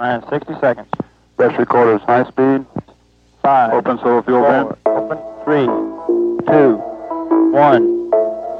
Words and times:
Nine, 0.00 0.24
60 0.30 0.54
seconds. 0.62 0.88
Best 1.36 1.58
recorders, 1.58 2.00
high 2.06 2.24
speed. 2.24 2.64
Five. 3.42 3.74
Open 3.74 3.98
solo 3.98 4.22
fuel 4.22 4.40
four, 4.40 4.50
vent. 4.50 4.78
Open. 4.86 5.18
Three, 5.44 5.66
two, 6.46 6.76
one, 7.52 8.10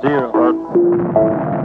zero. 0.03 0.31
Hello 0.33 1.60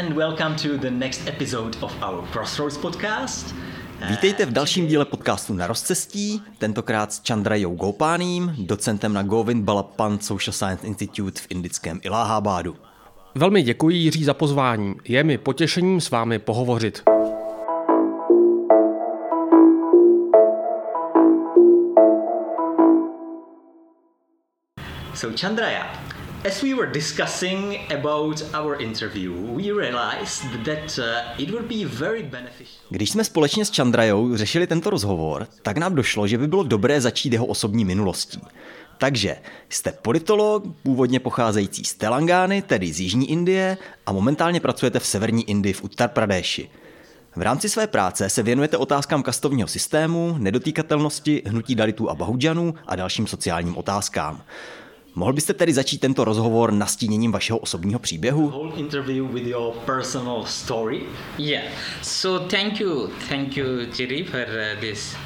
and 0.00 0.16
welcome 0.16 0.56
to 0.56 0.78
the 0.78 0.90
next 0.90 1.28
episode 1.28 1.76
of 1.82 2.02
our 2.02 2.26
Crossroads 2.32 2.78
podcast. 2.78 3.54
Vítejte 4.08 4.46
v 4.46 4.50
dalším 4.50 4.86
díle 4.86 5.04
podcastu 5.04 5.54
Na 5.54 5.66
rozcestí, 5.66 6.42
tentokrát 6.58 7.12
s 7.12 7.22
Chandrajou 7.28 7.74
Gopáním, 7.74 8.54
docentem 8.58 9.12
na 9.12 9.22
Govind 9.22 9.64
Balapan 9.64 10.18
Social 10.20 10.52
Science 10.52 10.86
Institute 10.86 11.40
v 11.40 11.46
indickém 11.48 12.00
Iláhábádu. 12.02 12.76
Velmi 13.34 13.62
děkuji 13.62 13.96
Jiří 13.96 14.24
za 14.24 14.34
pozvání. 14.34 14.94
Je 15.04 15.24
mi 15.24 15.38
potěšením 15.38 16.00
s 16.00 16.10
vámi 16.10 16.38
pohovořit. 16.38 17.02
So 25.14 25.36
Chandraya, 25.40 26.09
as 26.44 26.62
we 26.62 26.74
were 26.74 26.86
discussing 26.92 27.78
about 27.92 28.42
our 28.54 28.82
interview, 28.82 29.32
we 29.32 29.72
realized 29.72 30.42
that 30.64 30.98
uh, 30.98 31.42
it 31.42 31.50
would 31.50 31.68
be 31.68 31.84
very 31.84 32.22
beneficial. 32.22 32.80
Když 32.90 33.10
jsme 33.10 33.24
společně 33.24 33.64
s 33.64 33.76
Chandrajou 33.76 34.36
řešili 34.36 34.66
tento 34.66 34.90
rozhovor, 34.90 35.46
tak 35.62 35.76
nám 35.76 35.94
došlo, 35.94 36.26
že 36.26 36.38
by 36.38 36.48
bylo 36.48 36.62
dobré 36.62 37.00
začít 37.00 37.32
jeho 37.32 37.46
osobní 37.46 37.84
minulostí. 37.84 38.40
Takže 38.98 39.36
jste 39.68 39.92
politolog, 39.92 40.64
původně 40.82 41.20
pocházející 41.20 41.84
z 41.84 41.94
Telangány, 41.94 42.62
tedy 42.62 42.92
z 42.92 43.00
Jižní 43.00 43.30
Indie, 43.30 43.78
a 44.06 44.12
momentálně 44.12 44.60
pracujete 44.60 44.98
v 44.98 45.06
severní 45.06 45.50
Indii 45.50 45.72
v 45.72 45.84
Uttar 45.84 46.08
Pradeshi. 46.08 46.70
V 47.36 47.42
rámci 47.42 47.68
své 47.68 47.86
práce 47.86 48.30
se 48.30 48.42
věnujete 48.42 48.76
otázkám 48.76 49.22
kastovního 49.22 49.68
systému, 49.68 50.36
nedotýkatelnosti, 50.38 51.42
hnutí 51.46 51.74
dalitů 51.74 52.10
a 52.10 52.14
bahudžanů 52.14 52.74
a 52.86 52.96
dalším 52.96 53.26
sociálním 53.26 53.76
otázkám. 53.76 54.42
Mohl 55.14 55.32
byste 55.32 55.54
tedy 55.54 55.72
začít 55.72 55.98
tento 55.98 56.24
rozhovor 56.24 56.72
nastíněním 56.72 57.32
vašeho 57.32 57.58
osobního 57.58 57.98
příběhu? 58.00 58.48
Whole 58.48 58.76
interview 58.76 59.26
with 59.26 59.46
your 59.46 59.74
personal 59.86 60.44
story. 60.44 61.00
Yeah. 61.38 61.64
So 62.02 62.46
thank 62.48 62.80
you, 62.80 63.08
thank 63.28 63.56
you, 63.56 63.66
Jiri, 63.98 64.24
for 64.24 64.46
this 64.80 65.16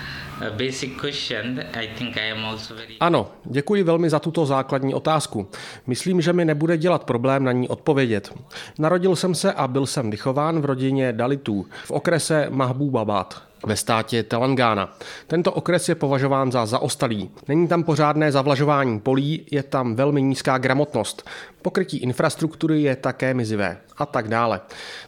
basic 0.51 0.91
question. 1.01 1.61
I 1.73 1.89
think 1.99 2.17
I 2.17 2.33
am 2.33 2.45
also 2.45 2.75
very. 2.75 2.97
Ano, 3.01 3.31
děkuji 3.45 3.83
velmi 3.83 4.11
za 4.11 4.19
tuto 4.19 4.47
základní 4.47 4.95
otázku. 4.95 5.47
Myslím, 5.87 6.21
že 6.21 6.33
mi 6.33 6.45
nebude 6.45 6.77
dělat 6.77 7.05
problém 7.05 7.45
na 7.45 7.53
ní 7.53 7.69
odpovědět. 7.69 8.35
Narodil 8.79 9.17
jsem 9.17 9.35
se 9.35 9.53
a 9.53 9.69
byl 9.69 9.87
jsem 9.87 10.11
vychován 10.11 10.61
v 10.61 10.65
rodině 10.65 11.13
Dalitů 11.13 11.67
v 11.85 11.91
okrese 11.91 12.47
Mahbubabad 12.51 13.43
ve 13.67 13.77
státě 13.77 14.23
Telangana. 14.23 14.97
Tento 15.27 15.53
okres 15.53 15.89
je 15.89 15.95
považován 15.95 16.53
za 16.53 16.67
zaostalý. 16.67 17.31
Není 17.49 17.69
tam 17.69 17.83
pořádné 17.83 18.33
zavlažování 18.33 19.01
polí, 19.01 19.47
je 19.51 19.63
tam 19.63 19.95
velmi 19.95 20.23
nízká 20.23 20.59
gramotnost. 20.59 21.31
Pokrytí 21.63 21.97
infrastruktury 21.97 22.83
je 22.83 22.97
také 22.97 23.35
mizivé 23.35 23.77
a 23.97 24.07
tak 24.07 24.29
dále. 24.29 24.61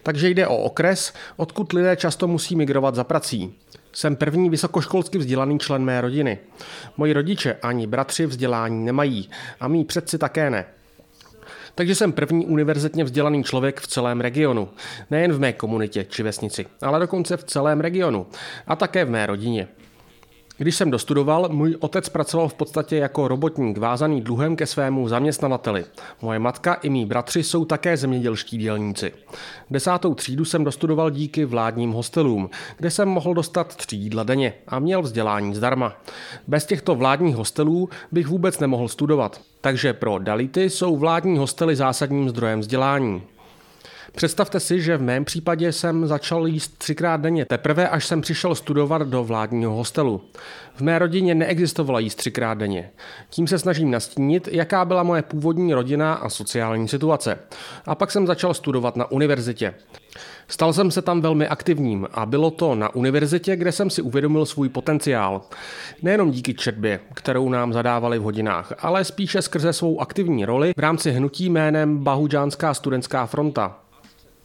Takže 0.03 0.29
jde 0.29 0.47
o 0.47 0.57
okres, 0.57 1.13
odkud 1.37 1.73
lidé 1.73 1.97
často 1.97 2.29
musí 2.29 2.57
migrovat 2.57 2.95
za 2.95 3.05
prací. 3.05 3.55
Jsem 3.93 4.17
první 4.17 4.51
vysokoškolsky 4.51 5.19
vzdělaný 5.19 5.59
člen 5.59 5.85
mé 5.85 6.01
rodiny. 6.01 6.39
Moji 6.97 7.13
rodiče 7.13 7.57
ani 7.63 7.87
bratři 7.87 8.27
vzdělání 8.27 8.85
nemají 8.85 9.31
a 9.61 9.69
mý 9.69 9.85
předci 9.85 10.19
také 10.19 10.51
ne. 10.51 10.65
Takže 11.77 11.95
jsem 11.95 12.13
první 12.13 12.47
univerzitně 12.47 13.05
vzdělaný 13.05 13.45
člověk 13.45 13.81
v 13.81 13.87
celém 13.87 14.21
regionu. 14.21 14.69
Nejen 15.11 15.33
v 15.33 15.41
mé 15.41 15.53
komunitě 15.53 16.05
či 16.05 16.23
vesnici, 16.23 16.67
ale 16.83 17.01
dokonce 17.01 17.37
v 17.37 17.45
celém 17.45 17.81
regionu. 17.81 18.27
A 18.67 18.77
také 18.77 19.05
v 19.05 19.11
mé 19.11 19.27
rodině. 19.27 19.69
Když 20.59 20.77
jsem 20.77 20.91
dostudoval, 20.91 21.49
můj 21.53 21.77
otec 21.81 22.09
pracoval 22.09 22.49
v 22.49 22.55
podstatě 22.55 22.97
jako 22.97 23.29
robotník, 23.29 23.79
vázaný 23.79 24.21
dluhem 24.21 24.57
ke 24.57 24.67
svému 24.67 25.09
zaměstnavateli. 25.09 25.85
Moje 26.23 26.39
matka 26.39 26.75
i 26.75 26.91
mý 26.91 27.07
bratři 27.07 27.43
jsou 27.43 27.65
také 27.65 27.97
zemědělští 27.97 28.59
dělníci. 28.59 29.13
Desátou 29.71 30.15
třídu 30.15 30.45
jsem 30.45 30.65
dostudoval 30.65 31.11
díky 31.11 31.45
vládním 31.45 31.93
hostelům, 31.93 32.51
kde 32.77 32.91
jsem 32.91 33.09
mohl 33.09 33.35
dostat 33.35 33.77
tři 33.77 33.97
jídla 33.97 34.23
denně 34.23 34.55
a 34.69 34.79
měl 34.79 35.03
vzdělání 35.03 35.55
zdarma. 35.55 35.93
Bez 36.47 36.67
těchto 36.67 36.95
vládních 36.95 37.37
hostelů 37.37 37.89
bych 38.13 38.27
vůbec 38.27 38.59
nemohl 38.61 38.89
studovat. 38.89 39.41
Takže 39.61 39.93
pro 39.93 40.19
Dality 40.19 40.71
jsou 40.71 40.97
vládní 40.97 41.39
hostely 41.39 41.77
zásadním 41.77 42.29
zdrojem 42.29 42.61
vzdělání. 42.61 43.23
Představte 44.17 44.61
si, 44.61 44.81
že 44.81 44.97
v 44.97 45.03
mém 45.03 45.25
případě 45.25 45.73
jsem 45.73 46.07
začal 46.07 46.47
jíst 46.47 46.79
třikrát 46.79 47.21
denně, 47.21 47.45
teprve 47.45 47.89
až 47.89 48.07
jsem 48.07 48.21
přišel 48.21 48.55
studovat 48.55 49.03
do 49.03 49.25
vládního 49.25 49.75
hostelu. 49.75 50.21
V 50.75 50.81
mé 50.81 50.99
rodině 50.99 51.35
neexistovalo 51.35 51.99
jíst 51.99 52.15
třikrát 52.15 52.55
denně. 52.55 52.91
Tím 53.31 53.47
se 53.47 53.59
snažím 53.59 53.91
nastínit, 53.91 54.49
jaká 54.53 54.85
byla 54.85 55.03
moje 55.03 55.23
původní 55.23 55.75
rodina 55.75 56.15
a 56.15 56.29
sociální 56.29 56.89
situace. 56.89 57.39
A 57.87 57.95
pak 57.95 58.11
jsem 58.11 58.27
začal 58.27 58.55
studovat 58.55 58.97
na 58.97 59.11
univerzitě. 59.11 59.75
Stal 60.49 60.73
jsem 60.73 60.91
se 60.91 61.03
tam 61.03 61.21
velmi 61.21 61.49
aktivním 61.49 62.07
a 62.13 62.27
bylo 62.27 62.51
to 62.51 62.75
na 62.75 62.95
univerzitě, 62.95 63.57
kde 63.57 63.73
jsem 63.73 63.91
si 63.91 64.03
uvědomil 64.03 64.47
svůj 64.47 64.69
potenciál. 64.69 65.41
Nejenom 66.03 66.31
díky 66.31 66.55
četbě, 66.55 67.01
kterou 67.15 67.49
nám 67.49 67.73
zadávali 67.73 68.19
v 68.19 68.23
hodinách, 68.23 68.73
ale 68.79 69.05
spíše 69.05 69.43
skrze 69.43 69.73
svou 69.73 70.01
aktivní 70.01 70.45
roli 70.45 70.73
v 70.77 70.81
rámci 70.81 71.11
hnutí 71.11 71.51
jménem 71.51 71.99
Bahudžánská 71.99 72.75
studentská 72.75 73.27
fronta. 73.27 73.86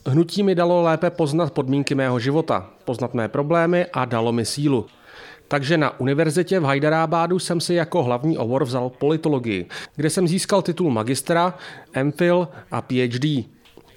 Hnutí 0.05 0.43
mi 0.43 0.55
dalo 0.55 0.81
lépe 0.81 1.09
poznat 1.09 1.53
podmínky 1.53 1.95
mého 1.95 2.19
života, 2.19 2.69
poznat 2.85 3.13
mé 3.13 3.27
problémy 3.27 3.85
a 3.93 4.05
dalo 4.05 4.31
mi 4.31 4.45
sílu. 4.45 4.85
Takže 5.47 5.77
na 5.77 5.99
univerzitě 5.99 6.59
v 6.59 6.65
Hyderabadu 6.65 7.39
jsem 7.39 7.61
si 7.61 7.73
jako 7.73 8.03
hlavní 8.03 8.37
obor 8.37 8.63
vzal 8.63 8.89
politologii, 8.89 9.69
kde 9.95 10.09
jsem 10.09 10.27
získal 10.27 10.61
titul 10.61 10.91
magistra, 10.91 11.53
MPhil 12.03 12.47
a 12.71 12.81
PhD. 12.81 13.25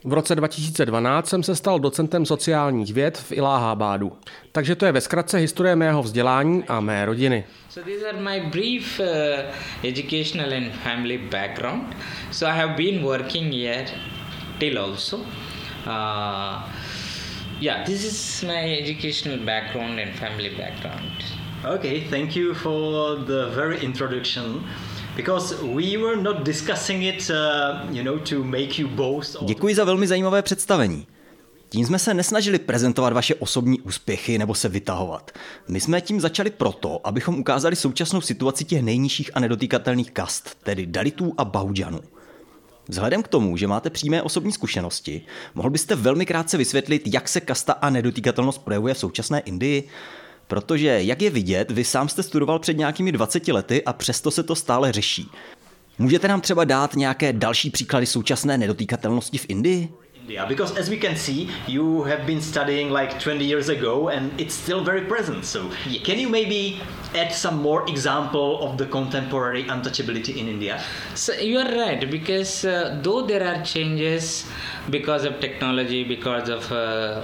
V 0.04 0.12
roce 0.12 0.34
2012 0.34 1.28
jsem 1.28 1.42
se 1.42 1.56
stal 1.56 1.78
docentem 1.78 2.26
sociálních 2.26 2.94
věd 2.94 3.18
v 3.18 3.32
Iláhábádu. 3.32 4.12
Takže 4.52 4.76
to 4.76 4.86
je 4.86 4.92
ve 4.92 5.00
zkratce 5.00 5.38
historie 5.38 5.76
mého 5.76 6.02
vzdělání 6.02 6.64
a 6.68 6.80
mé 6.80 7.04
rodiny. 7.04 7.44
So 7.70 7.90
these 7.90 8.08
are 8.08 8.20
my 8.20 8.50
brief 8.50 9.00
uh, 9.00 9.06
educational 9.82 10.52
and 10.52 10.72
family 10.72 11.18
background. 11.18 11.96
So 12.30 12.54
I 12.54 12.58
have 12.58 12.76
been 12.76 13.02
working 13.02 13.52
here 13.54 13.84
till 14.58 14.78
also. 14.78 15.20
Uh, 15.86 16.62
yeah, 17.60 17.84
this 17.84 18.04
is 18.04 18.44
my 18.46 18.78
educational 18.82 19.38
background 19.38 20.00
and 20.00 20.14
family 20.14 20.50
background. 20.50 21.24
Okay, 21.64 22.00
thank 22.10 22.36
you 22.36 22.54
for 22.54 23.16
the 23.16 23.50
very 23.54 23.78
introduction. 23.84 24.64
Because 25.16 25.62
we 25.62 25.96
were 25.96 26.16
not 26.16 26.44
discussing 26.44 27.02
it, 27.02 27.30
uh, 27.30 27.86
you 27.92 28.02
know, 28.02 28.18
to 28.18 28.44
make 28.44 28.78
you 28.78 28.88
boast. 28.88 29.36
Or 29.36 29.44
Děkuji 29.44 29.74
za 29.74 29.84
velmi 29.84 30.06
zajímavé 30.06 30.42
představení. 30.42 31.06
Tím 31.68 31.86
jsme 31.86 31.98
se 31.98 32.14
nesnažili 32.14 32.58
prezentovat 32.58 33.12
vaše 33.12 33.34
osobní 33.34 33.80
úspěchy 33.80 34.38
nebo 34.38 34.54
se 34.54 34.68
vytahovat. 34.68 35.30
My 35.68 35.80
jsme 35.80 36.00
tím 36.00 36.20
začali 36.20 36.50
proto, 36.50 37.06
abychom 37.06 37.38
ukázali 37.38 37.76
současnou 37.76 38.20
situaci 38.20 38.64
těch 38.64 38.82
nejnižších 38.82 39.30
a 39.34 39.40
nedotýkatelných 39.40 40.10
kast, 40.10 40.54
tedy 40.62 40.86
Dalitů 40.86 41.34
a 41.38 41.44
Bahudžanů. 41.44 42.00
Vzhledem 42.88 43.22
k 43.22 43.28
tomu, 43.28 43.56
že 43.56 43.66
máte 43.66 43.90
přímé 43.90 44.22
osobní 44.22 44.52
zkušenosti, 44.52 45.22
mohl 45.54 45.70
byste 45.70 45.96
velmi 45.96 46.26
krátce 46.26 46.56
vysvětlit, 46.56 47.02
jak 47.06 47.28
se 47.28 47.40
kasta 47.40 47.72
a 47.72 47.90
nedotýkatelnost 47.90 48.64
projevuje 48.64 48.94
v 48.94 48.98
současné 48.98 49.40
Indii? 49.40 49.88
Protože, 50.46 51.02
jak 51.02 51.22
je 51.22 51.30
vidět, 51.30 51.70
vy 51.70 51.84
sám 51.84 52.08
jste 52.08 52.22
studoval 52.22 52.58
před 52.58 52.76
nějakými 52.76 53.12
20 53.12 53.48
lety 53.48 53.84
a 53.84 53.92
přesto 53.92 54.30
se 54.30 54.42
to 54.42 54.54
stále 54.54 54.92
řeší. 54.92 55.30
Můžete 55.98 56.28
nám 56.28 56.40
třeba 56.40 56.64
dát 56.64 56.96
nějaké 56.96 57.32
další 57.32 57.70
příklady 57.70 58.06
současné 58.06 58.58
nedotýkatelnosti 58.58 59.38
v 59.38 59.46
Indii? 59.48 59.88
India, 60.24 60.46
because 60.46 60.80
as 60.80 60.88
we 60.88 60.96
can 60.96 61.16
see, 61.16 61.48
you 61.68 62.02
have 62.02 62.26
been 62.26 62.40
studying 62.40 62.90
like 62.90 63.18
20 63.18 63.44
years 63.44 63.68
ago 63.68 64.08
and 64.08 64.40
it's 64.40 64.54
still 64.54 64.84
very 64.84 65.02
present. 65.02 65.44
So, 65.44 65.70
can 66.02 66.18
you 66.18 66.28
maybe 66.28 66.80
add 67.14 67.32
some 67.32 67.56
more 67.56 67.84
example 67.86 68.58
of 68.60 68.76
the 68.76 68.86
contemporary 68.86 69.64
untouchability 69.64 70.32
in 70.32 70.48
India? 70.48 70.78
So 71.14 71.32
you 71.32 71.58
are 71.58 71.70
right 71.70 72.10
because 72.10 72.64
uh, 72.64 72.98
though 73.02 73.26
there 73.26 73.46
are 73.46 73.64
changes 73.64 74.46
because 74.90 75.28
of 75.28 75.34
technology, 75.40 76.04
because 76.04 76.52
of 76.52 76.72
uh, 76.72 76.76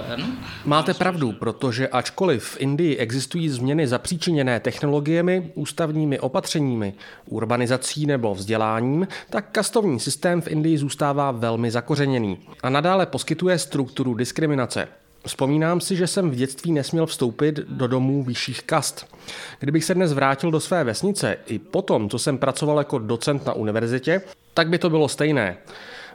you 0.09 0.17
know, 0.17 0.35
Máte 0.65 0.93
pravdu, 0.93 1.31
protože 1.31 1.87
ačkoliv 1.87 2.43
v 2.43 2.57
Indii 2.59 2.97
existují 2.97 3.49
změny 3.49 3.87
zapříčiněné 3.87 4.59
technologiemi, 4.59 5.51
ústavními 5.55 6.19
opatřeními, 6.19 6.93
urbanizací 7.25 8.05
nebo 8.05 8.35
vzděláním, 8.35 9.07
tak 9.29 9.51
kastovní 9.51 9.99
systém 9.99 10.41
v 10.41 10.47
Indii 10.47 10.77
zůstává 10.77 11.31
velmi 11.31 11.71
zakořeněný 11.71 12.37
a 12.63 12.69
nadále 12.69 13.05
poskytuje 13.05 13.59
strukturu 13.59 14.13
diskriminace. 14.13 14.87
Vzpomínám 15.27 15.81
si, 15.81 15.95
že 15.95 16.07
jsem 16.07 16.31
v 16.31 16.35
dětství 16.35 16.71
nesměl 16.71 17.05
vstoupit 17.05 17.55
do 17.55 17.87
domů 17.87 18.23
vyšších 18.23 18.63
kast. 18.63 19.15
Kdybych 19.59 19.83
se 19.83 19.95
dnes 19.95 20.13
vrátil 20.13 20.51
do 20.51 20.59
své 20.59 20.83
vesnice 20.83 21.37
i 21.45 21.59
potom, 21.59 22.09
co 22.09 22.19
jsem 22.19 22.37
pracoval 22.37 22.77
jako 22.77 22.99
docent 22.99 23.45
na 23.45 23.53
univerzitě, 23.53 24.21
tak 24.53 24.69
by 24.69 24.77
to 24.77 24.89
bylo 24.89 25.07
stejné. 25.07 25.57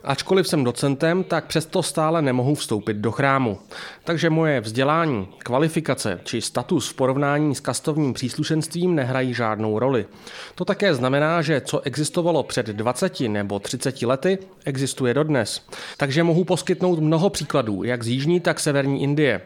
Ačkoliv 0.06 0.48
jsem 0.48 0.64
docentem, 0.64 1.24
tak 1.24 1.44
přesto 1.44 1.82
stále 1.82 2.22
nemohu 2.22 2.54
vstoupit 2.54 2.96
do 2.96 3.12
chrámu. 3.12 3.58
Takže 4.04 4.30
moje 4.30 4.60
vzdělání, 4.60 5.28
kvalifikace 5.38 6.20
či 6.24 6.40
status 6.40 6.88
v 6.88 6.94
porovnání 6.94 7.54
s 7.54 7.60
kastovním 7.60 8.14
příslušenstvím 8.14 8.94
nehrají 8.94 9.34
žádnou 9.34 9.78
roli. 9.78 10.06
To 10.54 10.64
také 10.64 10.94
znamená, 10.94 11.42
že 11.42 11.60
co 11.60 11.80
existovalo 11.80 12.42
před 12.42 12.66
20 12.66 13.20
nebo 13.20 13.58
30 13.58 14.02
lety, 14.02 14.38
existuje 14.64 15.14
dodnes. 15.14 15.62
Takže 15.96 16.22
mohu 16.22 16.44
poskytnout 16.44 16.98
mnoho 16.98 17.30
příkladů, 17.30 17.84
jak 17.84 18.02
z 18.02 18.08
jižní, 18.08 18.40
tak 18.40 18.60
severní 18.60 19.02
Indie. 19.02 19.40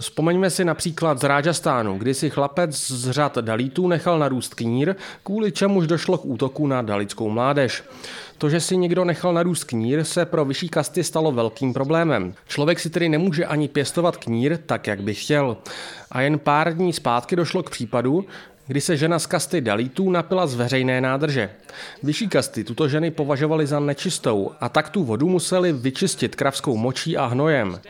Vzpomeňme 0.00 0.50
si 0.50 0.64
například 0.64 1.20
z 1.20 1.24
Rajastánu, 1.24 1.98
kdy 1.98 2.14
si 2.14 2.30
chlapec 2.30 2.76
z 2.76 3.10
řad 3.10 3.38
Dalitů 3.38 3.88
nechal 3.88 4.18
narůst 4.18 4.54
knír, 4.54 4.94
kvůli 5.22 5.52
čemuž 5.52 5.86
došlo 5.86 6.18
k 6.18 6.24
útoku 6.24 6.66
na 6.66 6.82
dalickou 6.82 7.30
mládež. 7.30 7.82
To, 8.38 8.50
že 8.50 8.60
si 8.60 8.76
někdo 8.76 9.04
nechal 9.04 9.32
narůst 9.32 9.64
knír, 9.64 10.04
se 10.04 10.26
pro 10.26 10.44
vyšší 10.44 10.68
kasty 10.68 11.04
stalo 11.04 11.32
velkým 11.32 11.72
problémem. 11.72 12.34
Člověk 12.48 12.80
si 12.80 12.90
tedy 12.90 13.08
nemůže 13.08 13.46
ani 13.46 13.68
pěstovat 13.68 14.16
knír 14.16 14.58
tak, 14.66 14.86
jak 14.86 15.02
by 15.02 15.14
chtěl. 15.14 15.56
A 16.10 16.20
jen 16.20 16.38
pár 16.38 16.74
dní 16.74 16.92
zpátky 16.92 17.36
došlo 17.36 17.62
k 17.62 17.70
případu, 17.70 18.24
kdy 18.66 18.80
se 18.80 18.96
žena 18.96 19.18
z 19.18 19.26
kasty 19.26 19.60
Dalitů 19.60 20.10
napila 20.10 20.46
z 20.46 20.54
veřejné 20.54 21.00
nádrže. 21.00 21.50
Vyšší 22.02 22.28
kasty 22.28 22.64
tuto 22.64 22.88
ženy 22.88 23.10
považovali 23.10 23.66
za 23.66 23.80
nečistou 23.80 24.50
a 24.60 24.68
tak 24.68 24.88
tu 24.88 25.04
vodu 25.04 25.28
museli 25.28 25.72
vyčistit 25.72 26.36
kravskou 26.36 26.76
močí 26.76 27.16
a 27.16 27.26
hnojem. 27.26 27.80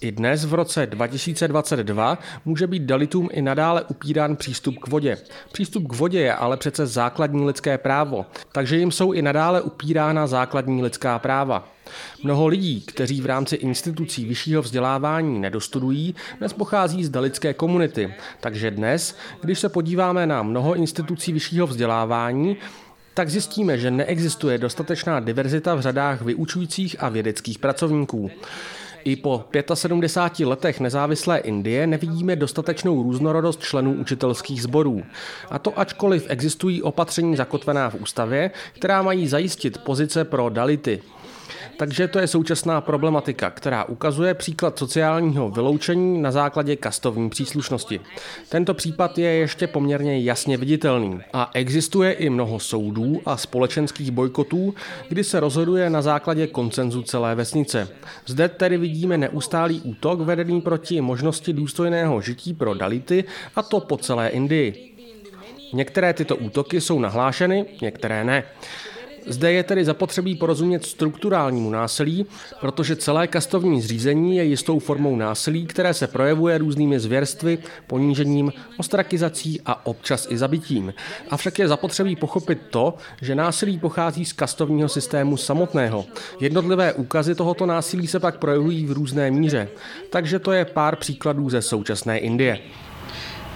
I 0.00 0.12
dnes 0.12 0.44
v 0.44 0.54
roce 0.54 0.86
2022 0.86 2.18
může 2.44 2.66
být 2.66 2.82
Dalitům 2.82 3.28
i 3.32 3.42
nadále 3.42 3.82
upírán 3.82 4.36
přístup 4.36 4.78
k 4.78 4.88
vodě. 4.88 5.18
Přístup 5.52 5.88
k 5.88 5.92
vodě 5.92 6.20
je 6.20 6.34
ale 6.34 6.56
přece 6.56 6.86
základní 6.86 7.46
lidské 7.46 7.78
právo, 7.78 8.26
takže 8.52 8.76
jim 8.76 8.92
jsou 8.92 9.12
i 9.12 9.22
nadále 9.22 9.62
upírána 9.62 10.26
základní 10.26 10.82
lidská 10.82 11.18
práva. 11.18 11.68
Mnoho 12.22 12.46
lidí, 12.46 12.80
kteří 12.80 13.20
v 13.20 13.26
rámci 13.26 13.56
institucí 13.56 14.24
vyššího 14.24 14.62
vzdělávání 14.62 15.38
nedostudují, 15.38 16.14
dnes 16.38 16.52
pochází 16.52 17.04
z 17.04 17.10
dalické 17.10 17.54
komunity. 17.54 18.14
Takže 18.40 18.70
dnes, 18.70 19.16
když 19.40 19.58
se 19.58 19.68
podíváme 19.68 20.26
na 20.26 20.42
mnoho 20.42 20.74
institucí 20.74 21.32
vyššího 21.32 21.66
vzdělávání, 21.66 22.56
tak 23.14 23.30
zjistíme, 23.30 23.78
že 23.78 23.90
neexistuje 23.90 24.58
dostatečná 24.58 25.20
diverzita 25.20 25.74
v 25.74 25.80
řadách 25.80 26.22
vyučujících 26.22 26.96
a 26.98 27.08
vědeckých 27.08 27.58
pracovníků. 27.58 28.30
I 29.04 29.16
po 29.16 29.44
75 29.74 30.46
letech 30.46 30.80
nezávislé 30.80 31.38
Indie 31.38 31.86
nevidíme 31.86 32.36
dostatečnou 32.36 33.02
různorodost 33.02 33.60
členů 33.60 33.92
učitelských 33.92 34.62
sborů. 34.62 35.02
A 35.50 35.58
to 35.58 35.78
ačkoliv 35.78 36.26
existují 36.28 36.82
opatření 36.82 37.36
zakotvená 37.36 37.90
v 37.90 37.94
ústavě, 37.94 38.50
která 38.72 39.02
mají 39.02 39.28
zajistit 39.28 39.78
pozice 39.78 40.24
pro 40.24 40.48
Dality. 40.48 41.02
Takže 41.78 42.08
to 42.08 42.18
je 42.18 42.26
současná 42.26 42.80
problematika, 42.80 43.50
která 43.50 43.84
ukazuje 43.84 44.34
příklad 44.34 44.78
sociálního 44.78 45.50
vyloučení 45.50 46.22
na 46.22 46.30
základě 46.30 46.76
kastovní 46.76 47.30
příslušnosti. 47.30 48.00
Tento 48.48 48.74
případ 48.74 49.18
je 49.18 49.30
ještě 49.30 49.66
poměrně 49.66 50.20
jasně 50.20 50.56
viditelný 50.56 51.20
a 51.32 51.50
existuje 51.54 52.12
i 52.12 52.30
mnoho 52.30 52.60
soudů 52.60 53.20
a 53.26 53.36
společenských 53.36 54.10
bojkotů, 54.10 54.74
kdy 55.08 55.24
se 55.24 55.40
rozhoduje 55.40 55.90
na 55.90 56.02
základě 56.02 56.46
koncenzu 56.46 57.02
celé 57.02 57.34
vesnice. 57.34 57.88
Zde 58.26 58.48
tedy 58.48 58.78
vidíme 58.78 59.18
neustálý 59.18 59.80
útok 59.80 60.20
vedený 60.20 60.60
proti 60.60 61.00
možnosti 61.00 61.52
důstojného 61.52 62.20
žití 62.20 62.54
pro 62.54 62.74
Dality 62.74 63.24
a 63.56 63.62
to 63.62 63.80
po 63.80 63.96
celé 63.96 64.28
Indii. 64.28 64.94
Některé 65.72 66.12
tyto 66.12 66.36
útoky 66.36 66.80
jsou 66.80 67.00
nahlášeny, 67.00 67.66
některé 67.82 68.24
ne. 68.24 68.44
Zde 69.28 69.52
je 69.52 69.62
tedy 69.62 69.84
zapotřebí 69.84 70.34
porozumět 70.34 70.84
strukturálnímu 70.84 71.70
násilí, 71.70 72.26
protože 72.60 72.96
celé 72.96 73.26
kastovní 73.26 73.82
zřízení 73.82 74.36
je 74.36 74.44
jistou 74.44 74.78
formou 74.78 75.16
násilí, 75.16 75.66
které 75.66 75.94
se 75.94 76.06
projevuje 76.06 76.58
různými 76.58 77.00
zvěrstvy, 77.00 77.58
ponížením, 77.86 78.52
ostrakizací 78.76 79.60
a 79.66 79.86
občas 79.86 80.26
i 80.30 80.38
zabitím. 80.38 80.94
Avšak 81.30 81.58
je 81.58 81.68
zapotřebí 81.68 82.16
pochopit 82.16 82.58
to, 82.70 82.94
že 83.22 83.34
násilí 83.34 83.78
pochází 83.78 84.24
z 84.24 84.32
kastovního 84.32 84.88
systému 84.88 85.36
samotného. 85.36 86.04
Jednotlivé 86.40 86.92
úkazy 86.92 87.34
tohoto 87.34 87.66
násilí 87.66 88.06
se 88.06 88.20
pak 88.20 88.38
projevují 88.38 88.86
v 88.86 88.92
různé 88.92 89.30
míře. 89.30 89.68
Takže 90.10 90.38
to 90.38 90.52
je 90.52 90.64
pár 90.64 90.96
příkladů 90.96 91.50
ze 91.50 91.62
současné 91.62 92.18
Indie. 92.18 92.58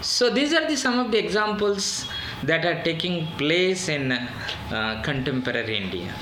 So 0.02 0.34
these 0.34 0.56
are 0.56 0.66
the 0.66 0.76
some 0.76 1.04
of 1.04 1.10
the 1.10 1.18
examples 1.18 2.06
that 2.46 2.64
are 2.64 2.82
taking 2.82 3.26
place 3.36 3.88
in 3.88 4.12
uh, 4.12 5.02
contemporary 5.04 5.76
India. 5.76 6.14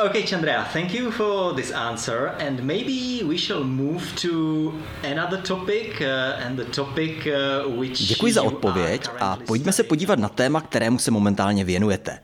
Okay, 0.00 0.26
Chandra, 0.26 0.66
thank 0.72 0.92
you 0.92 1.10
for 1.12 1.54
this 1.54 1.70
answer, 1.70 2.34
and 2.40 2.60
maybe 2.64 3.22
we 3.22 3.36
shall 3.38 3.62
move 3.62 4.02
to 4.16 4.74
another 5.04 5.40
topic, 5.42 6.00
uh, 6.00 6.44
and 6.44 6.58
the 6.58 6.64
topic 6.64 7.26
uh, 7.26 7.78
which. 7.78 8.08
Děkuji 8.08 8.32
za 8.32 8.42
odpověď 8.42 9.08
a 9.20 9.38
pojďme 9.46 9.72
se 9.72 9.82
podívat 9.82 10.18
na 10.18 10.28
téma, 10.28 10.60
kterému 10.60 10.98
se 10.98 11.10
momentálně 11.10 11.64
věnujete. 11.64 12.18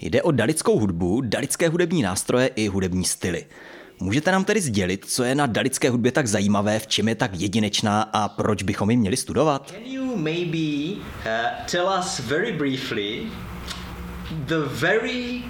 Jde 0.00 0.22
o 0.22 0.30
dalickou 0.30 0.78
hudbu, 0.78 1.20
dalické 1.20 1.68
hudební 1.68 2.02
nástroje 2.02 2.46
i 2.46 2.68
hudební 2.68 3.04
styly. 3.04 3.44
Můžete 4.00 4.32
nám 4.32 4.44
tedy 4.44 4.60
sdělit, 4.60 5.04
co 5.08 5.24
je 5.24 5.34
na 5.34 5.46
dalické 5.46 5.90
hudbě 5.90 6.12
tak 6.12 6.26
zajímavé, 6.26 6.78
v 6.78 6.86
čem 6.86 7.08
je 7.08 7.14
tak 7.14 7.30
jedinečná 7.34 8.02
a 8.02 8.28
proč 8.28 8.62
bychom 8.62 8.90
ji 8.90 8.96
měli 8.96 9.16
studovat? 9.16 9.70
Can 9.70 9.92
you 9.92 10.16
maybe 10.16 10.96
uh, 10.96 11.66
tell 11.70 11.86
us 11.98 12.20
very 12.20 12.52
briefly 12.52 13.22
the 14.46 14.58
very 14.68 15.42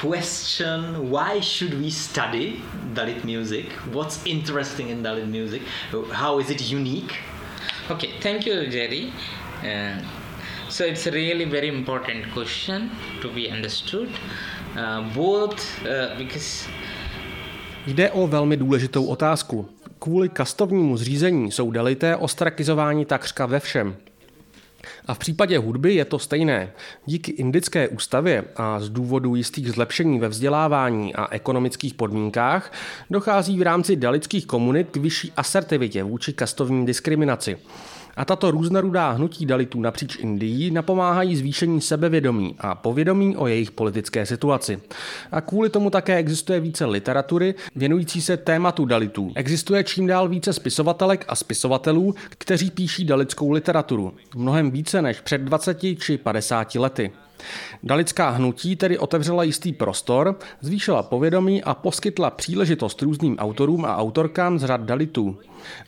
question 0.00 1.10
why 1.10 1.40
should 1.40 1.74
we 1.74 1.90
study 1.90 2.52
Dalit 2.94 3.24
music? 3.24 3.66
What's 3.92 4.20
interesting 4.24 4.90
in 4.90 5.02
Dalit 5.02 5.26
music? 5.26 5.62
How 6.12 6.40
is 6.40 6.50
it 6.50 6.72
unique? 6.72 7.14
Okay, 7.90 8.10
thank 8.20 8.46
you, 8.46 8.66
Jerry. 8.70 9.12
Uh, 9.62 10.02
so 10.68 10.84
it's 10.84 11.06
a 11.06 11.10
really 11.10 11.44
very 11.44 11.68
important 11.68 12.32
question 12.32 12.90
to 13.20 13.28
be 13.28 13.50
understood, 13.50 14.08
uh, 14.76 15.02
both 15.14 15.86
uh, 15.86 16.14
because 16.18 16.68
Jde 17.86 18.10
o 18.10 18.26
velmi 18.26 18.56
důležitou 18.56 19.06
otázku. 19.06 19.68
Kvůli 19.98 20.28
kastovnímu 20.28 20.96
zřízení 20.96 21.52
jsou 21.52 21.70
delité 21.70 22.16
ostrakizováni 22.16 23.04
takřka 23.04 23.46
ve 23.46 23.60
všem. 23.60 23.96
A 25.06 25.14
v 25.14 25.18
případě 25.18 25.58
hudby 25.58 25.94
je 25.94 26.04
to 26.04 26.18
stejné. 26.18 26.72
Díky 27.06 27.32
indické 27.32 27.88
ústavě 27.88 28.44
a 28.56 28.80
z 28.80 28.88
důvodu 28.88 29.34
jistých 29.34 29.70
zlepšení 29.70 30.18
ve 30.18 30.28
vzdělávání 30.28 31.14
a 31.14 31.28
ekonomických 31.30 31.94
podmínkách 31.94 32.72
dochází 33.10 33.58
v 33.58 33.62
rámci 33.62 33.96
dalitských 33.96 34.46
komunit 34.46 34.88
k 34.90 34.96
vyšší 34.96 35.32
asertivitě 35.36 36.02
vůči 36.02 36.32
kastovní 36.32 36.86
diskriminaci. 36.86 37.58
A 38.16 38.24
tato 38.24 38.50
různorodá 38.50 39.10
hnutí 39.10 39.46
dalitů 39.46 39.80
napříč 39.80 40.16
Indií 40.16 40.70
napomáhají 40.70 41.36
zvýšení 41.36 41.80
sebevědomí 41.80 42.54
a 42.58 42.74
povědomí 42.74 43.36
o 43.36 43.46
jejich 43.46 43.70
politické 43.70 44.26
situaci. 44.26 44.80
A 45.32 45.40
kvůli 45.40 45.70
tomu 45.70 45.90
také 45.90 46.16
existuje 46.16 46.60
více 46.60 46.84
literatury 46.84 47.54
věnující 47.76 48.22
se 48.22 48.36
tématu 48.36 48.84
dalitů. 48.84 49.32
Existuje 49.34 49.84
čím 49.84 50.06
dál 50.06 50.28
více 50.28 50.52
spisovatelek 50.52 51.24
a 51.28 51.36
spisovatelů, 51.36 52.14
kteří 52.28 52.70
píší 52.70 53.04
dalitskou 53.04 53.50
literaturu. 53.50 54.14
Mnohem 54.34 54.70
více 54.70 55.02
než 55.02 55.20
před 55.20 55.40
20 55.40 55.78
či 55.98 56.18
50 56.18 56.74
lety. 56.74 57.12
Dalická 57.82 58.30
hnutí 58.30 58.76
tedy 58.76 58.98
otevřela 58.98 59.42
jistý 59.42 59.72
prostor, 59.72 60.38
zvýšila 60.60 61.02
povědomí 61.02 61.62
a 61.62 61.74
poskytla 61.74 62.30
příležitost 62.30 63.02
různým 63.02 63.38
autorům 63.38 63.84
a 63.84 63.96
autorkám 63.96 64.58
z 64.58 64.64
řad 64.64 64.80
Dalitů. 64.80 65.38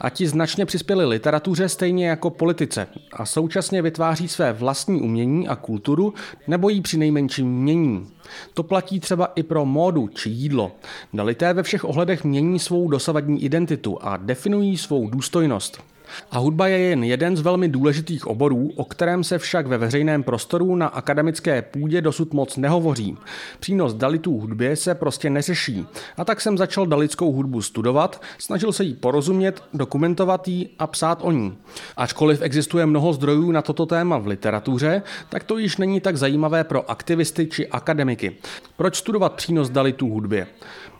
A 0.01 0.11
ti 0.11 0.29
značně 0.29 0.67
přispěli 0.67 1.05
literatuře 1.05 1.69
stejně 1.69 2.09
jako 2.09 2.31
politice 2.31 2.87
a 3.13 3.27
současně 3.27 3.83
vytváří 3.83 4.29
své 4.29 4.53
vlastní 4.53 5.01
umění 5.01 5.49
a 5.49 5.57
kulturu 5.57 6.15
nebo 6.47 6.69
ji 6.69 6.81
při 6.81 6.99
nejmenším 6.99 7.63
mění. 7.63 8.07
To 8.55 8.63
platí 8.63 9.01
třeba 9.01 9.27
i 9.35 9.43
pro 9.43 9.65
módu 9.65 10.09
či 10.09 10.31
jídlo. 10.31 10.73
Dalité 11.15 11.53
ve 11.53 11.63
všech 11.63 11.85
ohledech 11.85 12.25
mění 12.25 12.59
svou 12.59 12.89
dosavadní 12.89 13.45
identitu 13.45 13.99
a 14.03 14.17
definují 14.17 14.77
svou 14.77 15.11
důstojnost. 15.11 15.83
A 16.31 16.39
hudba 16.39 16.67
je 16.67 16.79
jen 16.79 17.05
jeden 17.05 17.37
z 17.37 17.41
velmi 17.41 17.69
důležitých 17.69 18.27
oborů, 18.27 18.71
o 18.77 18.85
kterém 18.85 19.25
se 19.25 19.39
však 19.39 19.67
ve 19.67 19.79
veřejném 19.79 20.23
prostoru 20.23 20.77
na 20.77 20.87
akademické 20.87 21.63
půdě 21.63 22.01
dosud 22.01 22.35
moc 22.35 22.57
nehovoří. 22.57 23.17
Přínos 23.61 23.95
dalitů 23.95 24.39
hudbě 24.39 24.77
se 24.77 24.95
prostě 24.95 25.31
neřeší. 25.31 25.87
A 26.17 26.25
tak 26.25 26.41
jsem 26.41 26.59
začal 26.59 26.87
dalickou 26.87 27.33
hudbu 27.33 27.63
studovat, 27.63 28.23
snažil 28.39 28.73
se 28.73 28.85
jí 28.85 28.95
porozumět, 28.95 29.63
dokumentovat 29.75 30.49
ji 30.49 30.69
a 30.79 30.87
psát 30.87 31.19
o 31.23 31.33
ní. 31.33 31.57
Ačkoliv 31.97 32.43
existuje 32.43 32.87
mnoho 32.87 33.13
zdrojů 33.13 33.53
na 33.53 33.63
toto 33.63 33.87
téma 33.87 34.19
v 34.19 34.27
literatuře, 34.27 35.03
tak 35.29 35.45
to 35.45 35.59
již 35.59 35.77
není 35.77 36.01
tak 36.01 36.17
zajímavé 36.17 36.65
pro 36.65 36.91
aktivisty 36.91 37.47
či 37.47 37.69
akademiky. 37.69 38.37
Proč 38.79 38.97
studovat 38.97 39.33
přínos 39.33 39.71
Dalitů 39.71 40.09
hudbě? 40.09 40.47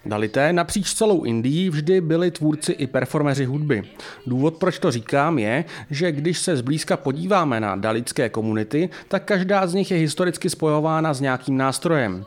Dalité 0.07 0.53
napříč 0.53 0.95
celou 0.95 1.25
Indii 1.25 1.71
vždy 1.71 2.01
byli 2.01 2.31
tvůrci 2.31 2.73
i 2.73 2.87
performeři 2.87 3.45
hudby. 3.45 3.83
Důvod, 4.27 4.55
proč 4.57 4.79
to 4.79 4.91
říkám, 4.91 5.39
je, 5.39 5.65
že 5.91 6.13
když 6.13 6.39
se 6.39 6.57
zblízka 6.57 6.97
podíváme 6.97 7.61
na 7.61 7.77
dalitské 7.77 8.29
komunity, 8.29 8.89
tak 9.09 9.25
každá 9.25 9.67
z 9.67 9.75
nich 9.75 9.91
je 9.91 9.97
historicky 9.97 10.51
spojována 10.51 11.15
s 11.15 11.21
nějakým 11.21 11.57
nástrojem. 11.57 12.25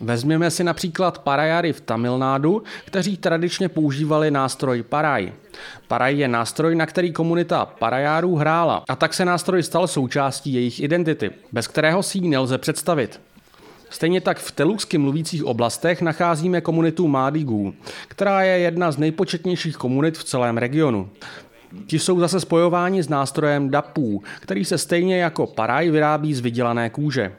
Vezměme 0.00 0.50
si 0.50 0.64
například 0.64 1.18
parajary 1.18 1.72
v 1.72 1.80
Tamilnádu, 1.80 2.62
kteří 2.84 3.16
tradičně 3.16 3.68
používali 3.68 4.30
nástroj 4.30 4.82
paraj. 4.82 5.32
Paraj 5.88 6.18
je 6.18 6.28
nástroj, 6.28 6.74
na 6.74 6.86
který 6.86 7.12
komunita 7.12 7.66
parajárů 7.66 8.36
hrála 8.36 8.84
a 8.88 8.96
tak 8.96 9.14
se 9.14 9.24
nástroj 9.24 9.62
stal 9.62 9.86
součástí 9.86 10.52
jejich 10.52 10.80
identity, 10.80 11.30
bez 11.52 11.66
kterého 11.66 12.02
si 12.02 12.18
ji 12.18 12.28
nelze 12.28 12.58
představit. 12.58 13.20
Stejně 13.90 14.20
tak 14.20 14.38
v 14.38 14.52
teluxsky 14.52 14.98
mluvících 14.98 15.44
oblastech 15.44 16.02
nacházíme 16.02 16.60
komunitu 16.60 17.08
Mádigů, 17.08 17.74
která 18.08 18.42
je 18.42 18.58
jedna 18.58 18.92
z 18.92 18.98
nejpočetnějších 18.98 19.76
komunit 19.76 20.18
v 20.18 20.24
celém 20.24 20.58
regionu. 20.58 21.10
Ti 21.86 21.98
jsou 21.98 22.20
zase 22.20 22.40
spojováni 22.40 23.02
s 23.02 23.08
nástrojem 23.08 23.70
dapů, 23.70 24.22
který 24.40 24.64
se 24.64 24.78
stejně 24.78 25.16
jako 25.16 25.46
paraj 25.46 25.90
vyrábí 25.90 26.34
z 26.34 26.40
vydělané 26.40 26.90
kůže. 26.90 27.32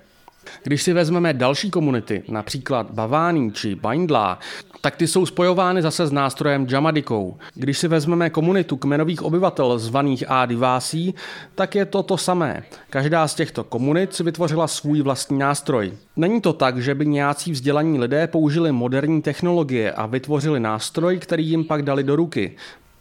Když 0.64 0.84
si 0.84 0.94
vezmeme 0.94 1.34
další 1.34 1.72
komunity, 1.72 2.24
například 2.28 2.92
Bavány 2.92 3.52
či 3.52 3.76
Baindlá, 3.76 4.40
tak 4.82 4.96
ty 4.96 5.08
jsou 5.08 5.26
spojovány 5.26 5.82
zase 5.82 6.08
s 6.08 6.12
nástrojem 6.12 6.68
Jamadikou. 6.70 7.38
Když 7.54 7.78
si 7.78 7.88
vezmeme 7.88 8.30
komunitu 8.30 8.78
kmenových 8.78 9.24
obyvatel 9.24 9.80
zvaných 9.80 10.24
Adivásí, 10.30 11.16
tak 11.56 11.76
je 11.76 11.86
to 11.86 12.04
to 12.04 12.18
samé. 12.18 12.64
Každá 12.90 13.28
z 13.28 13.36
těchto 13.36 13.64
komunit 13.64 14.14
si 14.14 14.24
vytvořila 14.24 14.68
svůj 14.68 15.02
vlastní 15.02 15.40
nástroj. 15.40 15.94
Není 16.16 16.42
to 16.42 16.54
tak, 16.54 16.78
že 16.78 16.96
by 16.96 17.06
nějací 17.06 17.52
vzdělaní 17.52 18.00
lidé 18.00 18.28
použili 18.28 18.72
moderní 18.72 19.22
technologie 19.22 19.92
a 19.92 20.06
vytvořili 20.06 20.60
nástroj, 20.60 21.20
který 21.20 21.48
jim 21.48 21.64
pak 21.64 21.82
dali 21.82 22.04
do 22.04 22.16
ruky. 22.16 22.56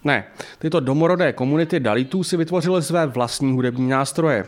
Ne, 0.04 0.24
tyto 0.58 0.80
domorodé 0.80 1.32
komunity 1.32 1.80
Dalitů 1.80 2.24
si 2.24 2.36
vytvořily 2.36 2.82
své 2.82 3.06
vlastní 3.06 3.52
hudební 3.52 3.88
nástroje. 3.88 4.44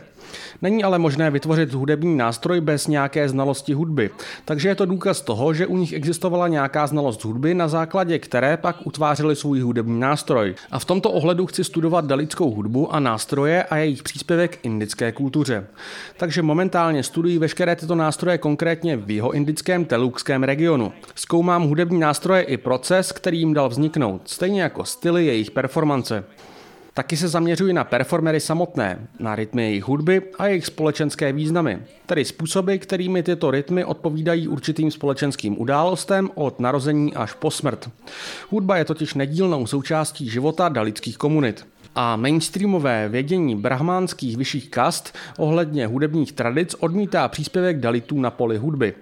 Není 0.61 0.83
ale 0.83 0.99
možné 0.99 1.31
vytvořit 1.31 1.73
hudební 1.73 2.17
nástroj 2.17 2.61
bez 2.61 2.87
nějaké 2.87 3.29
znalosti 3.29 3.73
hudby, 3.73 4.09
takže 4.45 4.69
je 4.69 4.75
to 4.75 4.85
důkaz 4.85 5.21
toho, 5.21 5.53
že 5.53 5.67
u 5.67 5.77
nich 5.77 5.93
existovala 5.93 6.47
nějaká 6.47 6.87
znalost 6.87 7.25
hudby, 7.25 7.53
na 7.53 7.67
základě 7.67 8.19
které 8.19 8.57
pak 8.57 8.75
utvářeli 8.83 9.35
svůj 9.35 9.59
hudební 9.59 9.99
nástroj. 9.99 10.55
A 10.71 10.79
v 10.79 10.85
tomto 10.85 11.11
ohledu 11.11 11.45
chci 11.45 11.63
studovat 11.63 12.05
dalickou 12.05 12.51
hudbu 12.51 12.93
a 12.95 12.99
nástroje 12.99 13.63
a 13.63 13.77
jejich 13.77 14.03
příspěvek 14.03 14.59
indické 14.63 15.11
kultuře. 15.11 15.67
Takže 16.17 16.41
momentálně 16.41 17.03
studuji 17.03 17.37
veškeré 17.37 17.75
tyto 17.75 17.95
nástroje 17.95 18.37
konkrétně 18.37 18.97
v 18.97 19.11
jeho 19.11 19.31
indickém 19.31 19.85
telukském 19.85 20.43
regionu. 20.43 20.93
Zkoumám 21.15 21.63
hudební 21.63 21.99
nástroje 21.99 22.41
i 22.41 22.57
proces, 22.57 23.11
který 23.11 23.39
jim 23.39 23.53
dal 23.53 23.69
vzniknout, 23.69 24.21
stejně 24.25 24.61
jako 24.61 24.85
styly 24.85 25.25
jejich 25.25 25.51
performance. 25.51 26.23
Taky 26.95 27.17
se 27.17 27.27
zaměřuji 27.27 27.73
na 27.73 27.83
performery 27.83 28.39
samotné, 28.39 29.07
na 29.19 29.35
rytmy 29.35 29.63
jejich 29.63 29.83
hudby 29.83 30.21
a 30.37 30.47
jejich 30.47 30.65
společenské 30.65 31.33
významy, 31.33 31.79
tedy 32.05 32.25
způsoby, 32.25 32.75
kterými 32.75 33.23
tyto 33.23 33.51
rytmy 33.51 33.85
odpovídají 33.85 34.47
určitým 34.47 34.91
společenským 34.91 35.61
událostem 35.61 36.29
od 36.35 36.59
narození 36.59 37.13
až 37.13 37.33
po 37.33 37.51
smrt. 37.51 37.89
Hudba 38.49 38.77
je 38.77 38.85
totiž 38.85 39.13
nedílnou 39.13 39.67
součástí 39.67 40.29
života 40.29 40.69
dalických 40.69 41.17
komunit 41.17 41.67
a 41.95 42.15
mainstreamové 42.15 43.09
vědění 43.09 43.55
brahmánských 43.55 44.37
vyšších 44.37 44.69
kast 44.69 45.15
ohledně 45.37 45.87
hudebních 45.87 46.31
tradic 46.31 46.75
odmítá 46.79 47.27
příspěvek 47.27 47.79
dalitů 47.79 48.21
na 48.21 48.31
poli 48.31 48.57
hudby. 48.57 48.93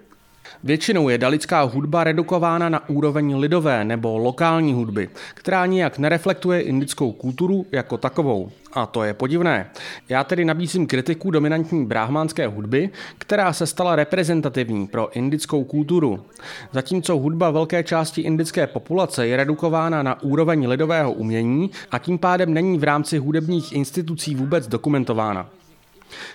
Většinou 0.64 1.08
je 1.08 1.18
dalická 1.18 1.62
hudba 1.62 2.04
redukována 2.04 2.68
na 2.68 2.88
úroveň 2.88 3.36
lidové 3.36 3.84
nebo 3.84 4.18
lokální 4.18 4.72
hudby, 4.72 5.08
která 5.34 5.66
nijak 5.66 5.98
nereflektuje 5.98 6.60
indickou 6.60 7.12
kulturu 7.12 7.66
jako 7.72 7.96
takovou. 7.96 8.50
A 8.72 8.86
to 8.86 9.02
je 9.02 9.14
podivné. 9.14 9.70
Já 10.08 10.24
tedy 10.24 10.44
nabízím 10.44 10.86
kritiku 10.86 11.30
dominantní 11.30 11.86
brahmánské 11.86 12.46
hudby, 12.46 12.90
která 13.18 13.52
se 13.52 13.66
stala 13.66 13.96
reprezentativní 13.96 14.86
pro 14.86 15.16
indickou 15.16 15.64
kulturu. 15.64 16.24
Zatímco 16.72 17.18
hudba 17.18 17.50
velké 17.50 17.82
části 17.82 18.20
indické 18.20 18.66
populace 18.66 19.26
je 19.26 19.36
redukována 19.36 20.02
na 20.02 20.22
úroveň 20.22 20.68
lidového 20.68 21.12
umění 21.12 21.70
a 21.90 21.98
tím 21.98 22.18
pádem 22.18 22.54
není 22.54 22.78
v 22.78 22.84
rámci 22.84 23.18
hudebních 23.18 23.72
institucí 23.72 24.34
vůbec 24.34 24.66
dokumentována. 24.68 25.48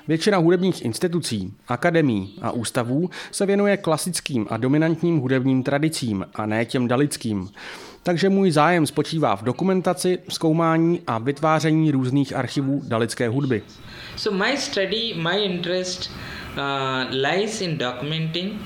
Většina 0.08 0.38
hudebních 0.38 0.86
institucí, 0.86 1.54
akademí 1.68 2.34
a 2.42 2.52
ústavů 2.52 3.10
se 3.32 3.46
věnuje 3.46 3.78
klasickým 3.78 4.48
a 4.50 4.58
dominantním 4.58 5.18
hudebním 5.18 5.64
tradicím 5.64 6.26
a 6.36 6.46
ne 6.46 6.66
těm 6.66 6.88
dalickým. 6.88 7.50
Takže 8.04 8.30
můj 8.30 8.52
zájem 8.52 8.88
spočívá 8.88 9.36
v 9.36 9.44
dokumentaci, 9.44 10.20
zkoumání 10.30 11.02
a 11.08 11.18
vytváření 11.18 11.92
různých 11.92 12.36
archivů 12.36 12.82
dalické 12.88 13.30
hudby. 13.30 13.64
So 14.16 14.46
my 14.46 14.58
study, 14.58 15.14
my 15.16 15.44
interest 15.44 16.12
uh, 16.12 17.16
lies 17.16 17.62
in 17.62 17.78
documenting, 17.78 18.62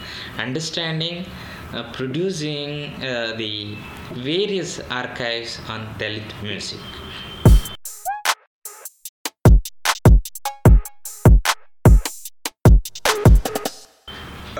understanding, 0.47 1.27
uh, 1.27 1.97
producing 1.97 2.93
uh, 2.97 3.37
the 3.37 3.75
various 4.15 4.81
archives 4.89 5.59
on 5.69 5.87
Dalit 5.97 6.35
music. 6.43 7.00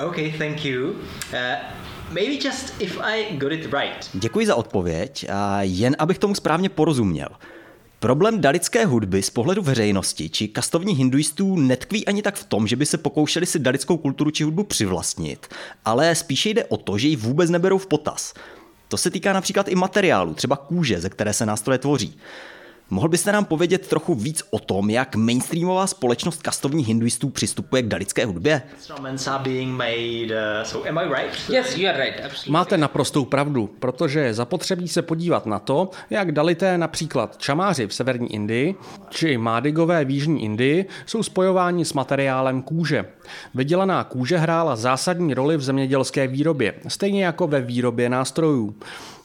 Okay, 0.08 0.32
thank 0.38 0.64
you. 0.64 0.90
Uh, 1.32 1.56
maybe 2.10 2.48
just 2.48 2.74
if 2.80 3.00
I 3.02 3.36
got 3.36 3.52
it 3.52 3.64
right. 3.64 4.10
Děkuji 4.12 4.46
za 4.46 4.54
odpověď 4.54 5.26
a 5.30 5.62
jen 5.62 5.96
abych 5.98 6.18
tomu 6.18 6.34
správně 6.34 6.68
porozuměl. 6.68 7.28
Problém 8.00 8.40
dalické 8.40 8.86
hudby 8.86 9.22
z 9.22 9.30
pohledu 9.30 9.62
veřejnosti 9.62 10.28
či 10.28 10.48
kastovních 10.48 10.98
hinduistů 10.98 11.56
netkví 11.56 12.06
ani 12.06 12.22
tak 12.22 12.34
v 12.34 12.44
tom, 12.44 12.66
že 12.66 12.76
by 12.76 12.86
se 12.86 12.98
pokoušeli 12.98 13.46
si 13.46 13.58
dalickou 13.58 13.96
kulturu 13.96 14.30
či 14.30 14.44
hudbu 14.44 14.64
přivlastnit, 14.64 15.46
ale 15.84 16.14
spíše 16.14 16.50
jde 16.50 16.64
o 16.64 16.76
to, 16.76 16.98
že 16.98 17.08
ji 17.08 17.16
vůbec 17.16 17.50
neberou 17.50 17.78
v 17.78 17.86
potaz. 17.86 18.34
To 18.88 18.96
se 18.96 19.10
týká 19.10 19.32
například 19.32 19.68
i 19.68 19.74
materiálu, 19.74 20.34
třeba 20.34 20.56
kůže, 20.56 21.00
ze 21.00 21.10
které 21.10 21.32
se 21.32 21.46
nástroje 21.46 21.78
tvoří. 21.78 22.18
Mohl 22.92 23.08
byste 23.08 23.32
nám 23.32 23.44
povědět 23.44 23.88
trochu 23.88 24.14
víc 24.14 24.42
o 24.50 24.58
tom, 24.58 24.90
jak 24.90 25.16
mainstreamová 25.16 25.86
společnost 25.86 26.42
kastovních 26.42 26.88
hinduistů 26.88 27.28
přistupuje 27.28 27.82
k 27.82 27.88
dalické 27.88 28.26
hudbě? 28.26 28.62
Instruments 28.74 29.26
are 29.26 29.42
being 29.44 29.72
made. 29.72 30.64
So 30.64 30.88
am 30.88 30.98
I 30.98 31.04
right? 31.04 31.50
Yes, 31.50 31.76
you 31.76 31.88
are 31.88 32.04
right. 32.04 32.24
Absolutely. 32.24 32.52
Máte 32.52 32.76
naprostou 32.78 33.24
pravdu, 33.24 33.70
protože 33.78 34.20
je 34.20 34.34
zapotřebí 34.34 34.88
se 34.88 35.02
podívat 35.02 35.46
na 35.46 35.58
to, 35.58 35.90
jak 36.10 36.32
dalité 36.32 36.78
například 36.78 37.38
čamáři 37.38 37.86
v 37.86 37.94
severní 37.94 38.34
Indii 38.34 38.74
či 39.10 39.38
mádigové 39.38 40.04
v 40.04 40.10
jižní 40.10 40.44
Indii 40.44 40.86
jsou 41.06 41.22
spojováni 41.22 41.84
s 41.84 41.92
materiálem 41.92 42.62
kůže. 42.62 43.04
Vydělaná 43.54 44.04
kůže 44.04 44.36
hrála 44.38 44.76
zásadní 44.76 45.34
roli 45.34 45.56
v 45.56 45.62
zemědělské 45.62 46.26
výrobě, 46.26 46.74
stejně 46.88 47.24
jako 47.24 47.46
ve 47.46 47.60
výrobě 47.60 48.08
nástrojů. 48.08 48.74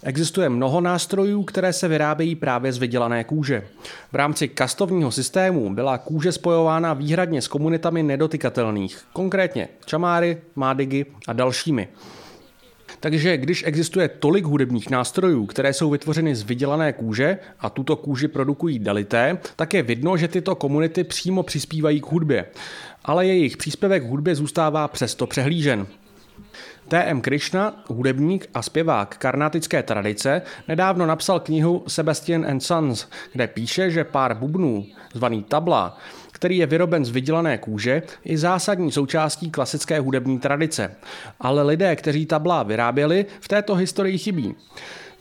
Existuje 0.03 0.49
mnoho 0.49 0.81
nástrojů, 0.81 1.43
které 1.43 1.73
se 1.73 1.87
vyrábějí 1.87 2.35
právě 2.35 2.73
z 2.73 2.77
vydělané 2.77 3.23
kůže. 3.23 3.67
V 4.11 4.15
rámci 4.15 4.47
kastovního 4.47 5.11
systému 5.11 5.73
byla 5.73 5.97
kůže 5.97 6.31
spojována 6.31 6.93
výhradně 6.93 7.41
s 7.41 7.47
komunitami 7.47 8.03
nedotykatelných, 8.03 9.01
konkrétně 9.13 9.67
čamáry, 9.85 10.37
mádigy 10.55 11.05
a 11.27 11.33
dalšími. 11.33 11.87
Takže 12.99 13.37
když 13.37 13.63
existuje 13.67 14.07
tolik 14.07 14.45
hudebních 14.45 14.89
nástrojů, 14.89 15.45
které 15.45 15.73
jsou 15.73 15.89
vytvořeny 15.89 16.35
z 16.35 16.43
vydělané 16.43 16.93
kůže 16.93 17.37
a 17.59 17.69
tuto 17.69 17.95
kůži 17.95 18.27
produkují 18.27 18.79
dalité, 18.79 19.37
tak 19.55 19.73
je 19.73 19.83
vidno, 19.83 20.17
že 20.17 20.27
tyto 20.27 20.55
komunity 20.55 21.03
přímo 21.03 21.43
přispívají 21.43 22.01
k 22.01 22.05
hudbě. 22.05 22.45
Ale 23.05 23.25
jejich 23.25 23.57
příspěvek 23.57 24.03
k 24.03 24.09
hudbě 24.09 24.35
zůstává 24.35 24.87
přesto 24.87 25.27
přehlížen. 25.27 25.87
T.M. 26.87 27.21
Krishna, 27.21 27.83
hudebník 27.87 28.49
a 28.53 28.61
zpěvák 28.61 29.17
karnatické 29.17 29.83
tradice, 29.83 30.41
nedávno 30.67 31.05
napsal 31.05 31.39
knihu 31.39 31.83
Sebastian 31.87 32.45
and 32.45 32.59
Sons, 32.59 33.07
kde 33.33 33.47
píše, 33.47 33.91
že 33.91 34.03
pár 34.03 34.35
bubnů, 34.37 34.85
zvaný 35.13 35.43
tabla, 35.43 35.97
který 36.31 36.57
je 36.57 36.65
vyroben 36.65 37.05
z 37.05 37.09
vydělané 37.09 37.57
kůže, 37.57 38.01
je 38.25 38.37
zásadní 38.37 38.91
součástí 38.91 39.51
klasické 39.51 39.99
hudební 39.99 40.39
tradice. 40.39 40.95
Ale 41.39 41.63
lidé, 41.63 41.95
kteří 41.95 42.25
tabla 42.25 42.63
vyráběli, 42.63 43.25
v 43.39 43.47
této 43.47 43.75
historii 43.75 44.17
chybí. 44.17 44.55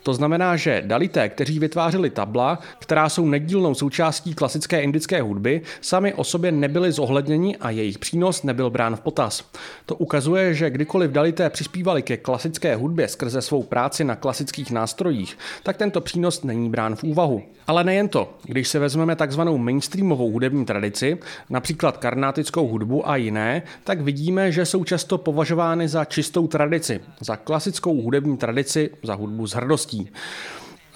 To 0.07 0.15
znamená, 0.15 0.57
že 0.57 0.83
dalité, 0.87 1.29
kteří 1.29 1.59
vytvářeli 1.59 2.11
tabla, 2.11 2.59
která 2.79 3.09
jsou 3.09 3.27
nedílnou 3.27 3.75
součástí 3.75 4.35
klasické 4.35 4.83
indické 4.83 5.23
hudby, 5.23 5.63
sami 5.81 6.15
o 6.15 6.25
sobě 6.25 6.53
nebyli 6.53 6.93
zohledněni 6.93 7.57
a 7.57 7.71
jejich 7.71 7.99
přínos 7.99 8.43
nebyl 8.43 8.71
brán 8.71 8.97
v 8.97 9.01
potaz. 9.01 9.45
To 9.87 9.95
ukazuje, 9.95 10.55
že 10.55 10.71
kdykoliv 10.71 11.11
dalité 11.11 11.51
přispívali 11.51 12.03
ke 12.03 12.17
klasické 12.17 12.77
hudbě 12.77 13.09
skrze 13.09 13.43
svou 13.43 13.63
práci 13.63 14.05
na 14.05 14.17
klasických 14.17 14.71
nástrojích, 14.71 15.39
tak 15.63 15.77
tento 15.77 16.01
přínos 16.01 16.43
není 16.43 16.71
brán 16.71 16.97
v 16.97 17.05
úvahu. 17.05 17.43
Ale 17.67 17.85
nejen 17.85 18.09
to, 18.09 18.35
když 18.45 18.69
se 18.69 18.79
vezmeme 18.79 19.17
takzvanou 19.17 19.59
mainstreamovou 19.59 20.31
hudební 20.31 20.65
tradici, 20.65 21.19
například 21.51 21.97
karnátickou 21.97 22.69
hudbu 22.69 23.09
a 23.09 23.17
jiné, 23.17 23.63
tak 23.85 24.01
vidíme, 24.01 24.53
že 24.53 24.67
jsou 24.67 24.85
často 24.85 25.19
považovány 25.19 25.89
za 25.89 26.05
čistou 26.05 26.47
tradici, 26.47 27.01
za 27.21 27.37
klasickou 27.37 28.03
hudební 28.03 28.37
tradici, 28.37 28.91
za 29.03 29.15
hudbu 29.15 29.47
s 29.47 29.55
hrdostí. 29.55 29.96
qui 29.97 30.11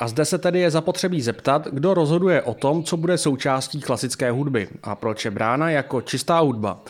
A 0.00 0.08
zde 0.08 0.24
se 0.24 0.38
tedy 0.38 0.60
je 0.60 0.70
zapotřebí 0.70 1.22
zeptat, 1.22 1.68
kdo 1.72 1.94
rozhoduje 1.94 2.42
o 2.42 2.54
tom, 2.54 2.84
co 2.84 2.96
bude 2.96 3.18
součástí 3.18 3.80
klasické 3.80 4.30
hudby 4.30 4.68
a 4.82 4.94
proč 4.94 5.24
je 5.24 5.30
brána 5.30 5.70
jako 5.70 6.00
čistá 6.00 6.38
hudba. 6.38 6.80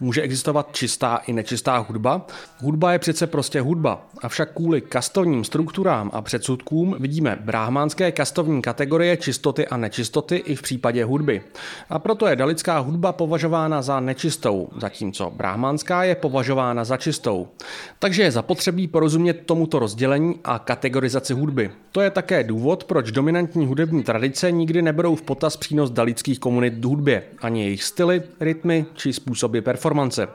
Může 0.00 0.22
existovat 0.22 0.68
čistá 0.72 1.16
i 1.16 1.32
nečistá 1.32 1.78
hudba? 1.78 2.26
Hudba 2.58 2.92
je 2.92 2.98
přece 2.98 3.26
prostě 3.26 3.60
hudba, 3.60 4.06
avšak 4.22 4.52
kvůli 4.54 4.80
kastovním 4.80 5.44
strukturám 5.44 6.10
a 6.12 6.22
předsudkům 6.22 6.96
vidíme 6.98 7.38
brahmánské 7.40 8.12
kastovní 8.12 8.62
kategorie 8.62 9.16
čistoty 9.16 9.66
a 9.66 9.76
nečistoty 9.76 10.36
i 10.36 10.54
v 10.54 10.62
případě 10.62 11.04
hudby. 11.04 11.42
A 11.90 11.98
proto 11.98 12.26
je 12.26 12.36
dalická 12.36 12.78
hudba 12.78 13.12
považována 13.12 13.82
za 13.82 14.00
nečistou, 14.00 14.68
zatímco 14.80 15.30
brahmánská 15.30 16.04
je 16.04 16.14
považována 16.14 16.84
za 16.84 16.96
čistou. 16.96 17.48
Takže 17.98 18.22
je 18.22 18.30
zapotřebí 18.30 18.88
porozumět 18.88 19.42
tomuto 19.46 19.78
rozdělení 19.78 20.34
a 20.44 20.58
kategorizaci 20.58 21.34
hudby. 21.34 21.70
To 21.92 22.00
je 22.00 22.10
také 22.10 22.44
důvod, 22.56 22.84
proč 22.84 23.10
dominantní 23.10 23.66
hudební 23.66 24.02
tradice 24.02 24.50
nikdy 24.50 24.82
neberou 24.82 25.16
v 25.16 25.22
potaz 25.22 25.56
přínos 25.56 25.90
dalických 25.90 26.38
komunit 26.38 26.84
hudbě, 26.84 27.22
ani 27.42 27.64
jejich 27.64 27.84
styly, 27.84 28.22
rytmy 28.40 28.86
či 28.94 29.12
způsoby 29.12 29.58
performance. 29.58 30.28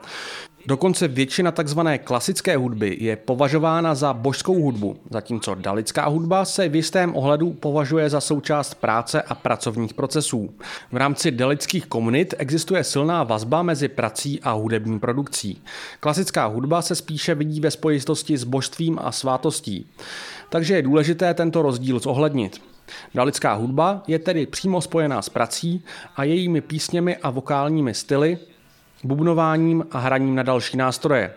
Dokonce 0.66 1.08
většina 1.08 1.52
tzv. 1.52 1.80
klasické 2.04 2.56
hudby 2.56 2.96
je 3.00 3.16
považována 3.16 3.94
za 3.94 4.12
božskou 4.12 4.62
hudbu, 4.62 4.96
zatímco 5.10 5.54
dalická 5.54 6.08
hudba 6.08 6.44
se 6.44 6.68
v 6.68 6.76
jistém 6.76 7.16
ohledu 7.16 7.50
považuje 7.52 8.10
za 8.10 8.20
součást 8.20 8.74
práce 8.74 9.22
a 9.22 9.34
pracovních 9.34 9.94
procesů. 9.94 10.50
V 10.92 10.96
rámci 10.96 11.30
dalických 11.30 11.86
komunit 11.86 12.34
existuje 12.38 12.84
silná 12.84 13.22
vazba 13.22 13.62
mezi 13.62 13.88
prací 13.88 14.40
a 14.42 14.52
hudební 14.52 14.98
produkcí. 14.98 15.62
Klasická 16.00 16.46
hudba 16.46 16.82
se 16.82 16.94
spíše 16.94 17.34
vidí 17.34 17.60
ve 17.60 17.70
spojitosti 17.70 18.36
s 18.36 18.44
božstvím 18.44 18.98
a 19.02 19.12
svátostí. 19.12 19.86
Takže 20.52 20.74
je 20.74 20.82
důležité 20.82 21.34
tento 21.34 21.62
rozdíl 21.62 21.98
zohlednit. 21.98 22.62
Dalická 23.14 23.54
hudba 23.54 24.02
je 24.06 24.18
tedy 24.18 24.46
přímo 24.46 24.80
spojená 24.80 25.22
s 25.22 25.28
prací 25.28 25.84
a 26.16 26.24
jejími 26.24 26.60
písněmi 26.60 27.16
a 27.16 27.30
vokálními 27.30 27.94
styly, 27.94 28.38
bubnováním 29.04 29.86
a 29.90 29.98
hraním 29.98 30.34
na 30.34 30.42
další 30.42 30.76
nástroje. 30.76 31.32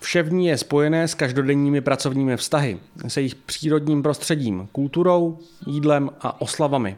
Vše 0.00 0.22
v 0.22 0.32
ní 0.32 0.46
je 0.46 0.58
spojené 0.58 1.08
s 1.08 1.14
každodenními 1.14 1.80
pracovními 1.80 2.36
vztahy, 2.36 2.78
se 3.08 3.20
jejich 3.20 3.34
přírodním 3.34 4.02
prostředím, 4.02 4.68
kulturou, 4.72 5.38
jídlem 5.66 6.10
a 6.20 6.40
oslavami. 6.40 6.96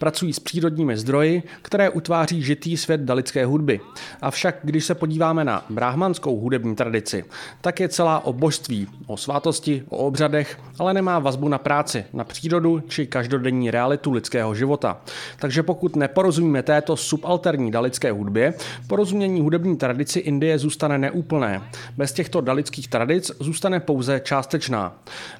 Pracují 0.00 0.32
s 0.32 0.40
přírodními 0.40 0.96
zdroji, 0.96 1.42
které 1.62 1.90
utváří 1.90 2.42
žitý 2.42 2.76
svět 2.76 3.00
dalické 3.00 3.46
hudby. 3.46 3.80
Avšak 4.22 4.58
když 4.62 4.84
se 4.84 4.94
podíváme 4.94 5.44
na 5.44 5.64
brahmanskou 5.70 6.40
hudební 6.40 6.76
tradici, 6.76 7.24
tak 7.60 7.80
je 7.80 7.88
celá 7.88 8.24
o 8.24 8.32
božství, 8.32 8.86
o 9.06 9.16
svátosti, 9.16 9.82
o 9.88 9.96
obřadech, 9.96 10.58
ale 10.78 10.94
nemá 10.94 11.18
vazbu 11.18 11.48
na 11.48 11.58
práci, 11.58 12.04
na 12.12 12.24
přírodu 12.24 12.80
či 12.88 13.06
každodenní 13.06 13.70
realitu 13.70 14.12
lidského 14.12 14.54
života. 14.54 15.00
Takže 15.38 15.62
pokud 15.62 15.96
neporozumíme 15.96 16.62
této 16.62 16.96
subalterní 16.96 17.70
dalické 17.70 18.12
hudbě, 18.12 18.54
porozumění 18.86 19.40
hudební 19.40 19.76
tradici 19.76 20.18
Indie 20.18 20.58
zůstane 20.58 20.98
neúplné. 20.98 21.62
Bez 21.96 22.12
těchto 22.12 22.40
dalických 22.40 22.88
tradic 22.88 23.30
zůstane 23.40 23.80
pouze 23.80 24.20
částečná. 24.24 24.92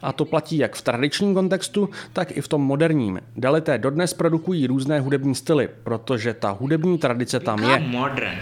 A 0.02 0.12
to 0.12 0.25
platí 0.25 0.59
jak 0.59 0.75
v 0.75 0.83
tradičním 0.83 1.35
kontextu, 1.35 1.88
tak 2.12 2.37
i 2.37 2.40
v 2.40 2.49
tom 2.49 2.62
moderním. 2.62 3.21
Dalité 3.37 3.79
dodnes 3.79 4.14
produkují 4.14 4.50
různé 4.66 5.00
hudební 5.00 5.35
styly, 5.35 5.69
protože 5.85 6.35
ta 6.35 6.50
hudební 6.50 6.99
tradice 6.99 7.40
tam 7.40 7.64
je. 7.71 7.80
modern. 7.80 8.38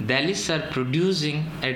Dalis 0.00 0.50
are 0.50 0.62
producing 0.74 1.44
a 1.62 1.74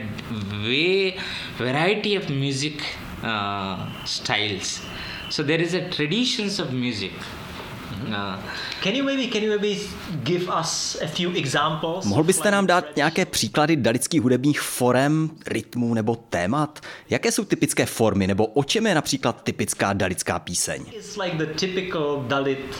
way 0.50 1.12
variety 1.58 2.18
of 2.18 2.28
music 2.28 2.75
uh, 3.22 3.87
styles. 4.04 4.82
So 5.30 5.46
there 5.46 5.62
is 5.62 5.75
a 5.75 5.80
traditions 5.96 6.58
of 6.58 6.70
music. 6.70 7.12
Uh, 8.08 8.38
Can 8.82 8.94
you 8.94 9.04
maybe 9.04 9.26
can 9.26 9.42
you 9.42 9.50
maybe 9.50 9.80
give 10.25 10.49
us 10.60 10.96
a 11.02 11.06
few 11.06 11.37
examples? 11.37 12.04
Mohl 12.04 12.22
byste 12.25 12.50
nám 12.50 12.66
dát 12.66 12.96
nějaké 12.96 13.26
příklady 13.26 13.76
dalických 13.76 14.22
hudebních 14.22 14.61
forem, 14.61 15.31
rytmů 15.46 15.94
nebo 15.94 16.16
témat? 16.16 16.81
Jaké 17.11 17.33
jsou 17.33 17.44
typické 17.44 17.87
formy 17.87 18.26
nebo 18.26 18.46
o 18.46 18.64
čem 18.64 18.87
je 18.87 18.94
například 18.94 19.42
typická 19.42 19.92
dalická 19.92 20.38
píseň? 20.38 20.85
It's 20.92 21.16
like 21.16 21.37
the 21.37 21.46
typical 21.46 22.24
Dalit 22.28 22.76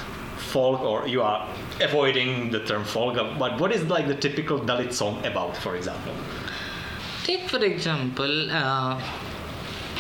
folk, 0.51 0.81
or 0.83 1.09
you 1.09 1.23
are 1.23 1.47
avoiding 1.85 2.51
the 2.51 2.59
term 2.59 2.85
folk, 2.85 3.15
but 3.39 3.61
what 3.61 3.73
is 3.73 3.83
like 3.83 4.07
the 4.07 4.15
typical 4.29 4.59
Dalit 4.59 4.93
song 4.93 5.27
about, 5.27 5.57
for 5.57 5.77
example? 5.77 6.13
take 7.31 7.49
for 7.49 7.65
example, 7.65 8.51
uh, 8.51 9.01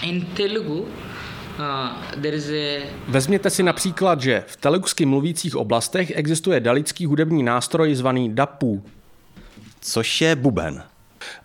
in 0.02 0.26
Telugu, 0.34 0.80
uh, 1.58 1.92
there 2.16 2.36
is 2.36 2.50
a 2.50 2.86
Vezměte 3.08 3.50
si 3.50 3.62
například, 3.62 4.20
že 4.20 4.44
v 4.46 4.56
telugsky 4.56 5.06
mluvících 5.06 5.56
oblastech 5.56 6.12
existuje 6.14 6.60
dalický 6.60 7.06
hudební 7.06 7.42
nástroj 7.42 7.94
zvaný 7.94 8.34
dapu. 8.34 8.84
Což 9.80 10.20
je 10.20 10.36
buben. 10.36 10.82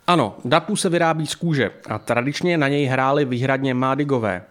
Ano, 0.08 0.38
dapu 0.46 0.76
se 0.76 0.90
vyrábí 0.90 1.28
z 1.28 1.36
kůže 1.36 1.72
a 1.90 2.00
tradičně 2.00 2.58
na 2.58 2.68
něj 2.68 2.86
hráli 2.86 3.26
výhradně 3.26 3.74
mádigové. 3.74 4.44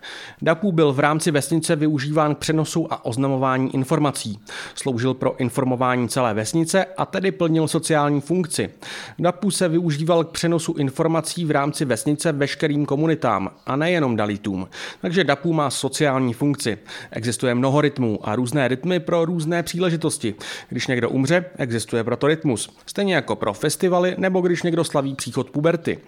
Dapu 0.42 0.72
byl 0.72 0.92
v 0.92 0.98
rámci 0.98 1.30
vesnice 1.30 1.76
využíván 1.76 2.34
k 2.34 2.38
přenosu 2.38 2.92
a 2.92 3.04
oznamování 3.04 3.74
informací. 3.74 4.40
Sloužil 4.74 5.14
pro 5.14 5.36
informování 5.36 6.08
celé 6.08 6.34
vesnice 6.34 6.86
a 6.96 7.06
tedy 7.06 7.32
plnil 7.32 7.68
sociální 7.68 8.20
funkci. 8.20 8.70
Dapu 9.18 9.50
se 9.50 9.68
využíval 9.68 10.24
k 10.24 10.30
přenosu 10.30 10.72
informací 10.72 11.44
v 11.44 11.50
rámci 11.50 11.84
vesnice 11.84 12.32
veškerým 12.32 12.86
komunitám 12.86 13.50
a 13.66 13.76
nejenom 13.76 14.16
dalitům. 14.16 14.68
Takže 15.00 15.24
dapu 15.24 15.52
má 15.52 15.70
sociální 15.70 16.34
funkci. 16.34 16.78
Existuje 17.10 17.54
mnoho 17.54 17.80
rytmů 17.80 18.18
a 18.22 18.36
různé 18.36 18.68
rytmy 18.68 19.00
pro 19.00 19.24
různé 19.24 19.62
příležitosti. 19.62 20.34
Když 20.68 20.86
někdo 20.86 21.10
umře, 21.10 21.44
existuje 21.58 22.04
proto 22.04 22.26
rytmus. 22.26 22.76
Stejně 22.86 23.14
jako 23.14 23.36
pro 23.36 23.54
festivaly 23.54 24.14
nebo 24.18 24.40
když 24.40 24.62
někdo 24.62 24.84
slaví 24.84 25.14
příchod 25.14 25.43
puberty. 25.50 25.98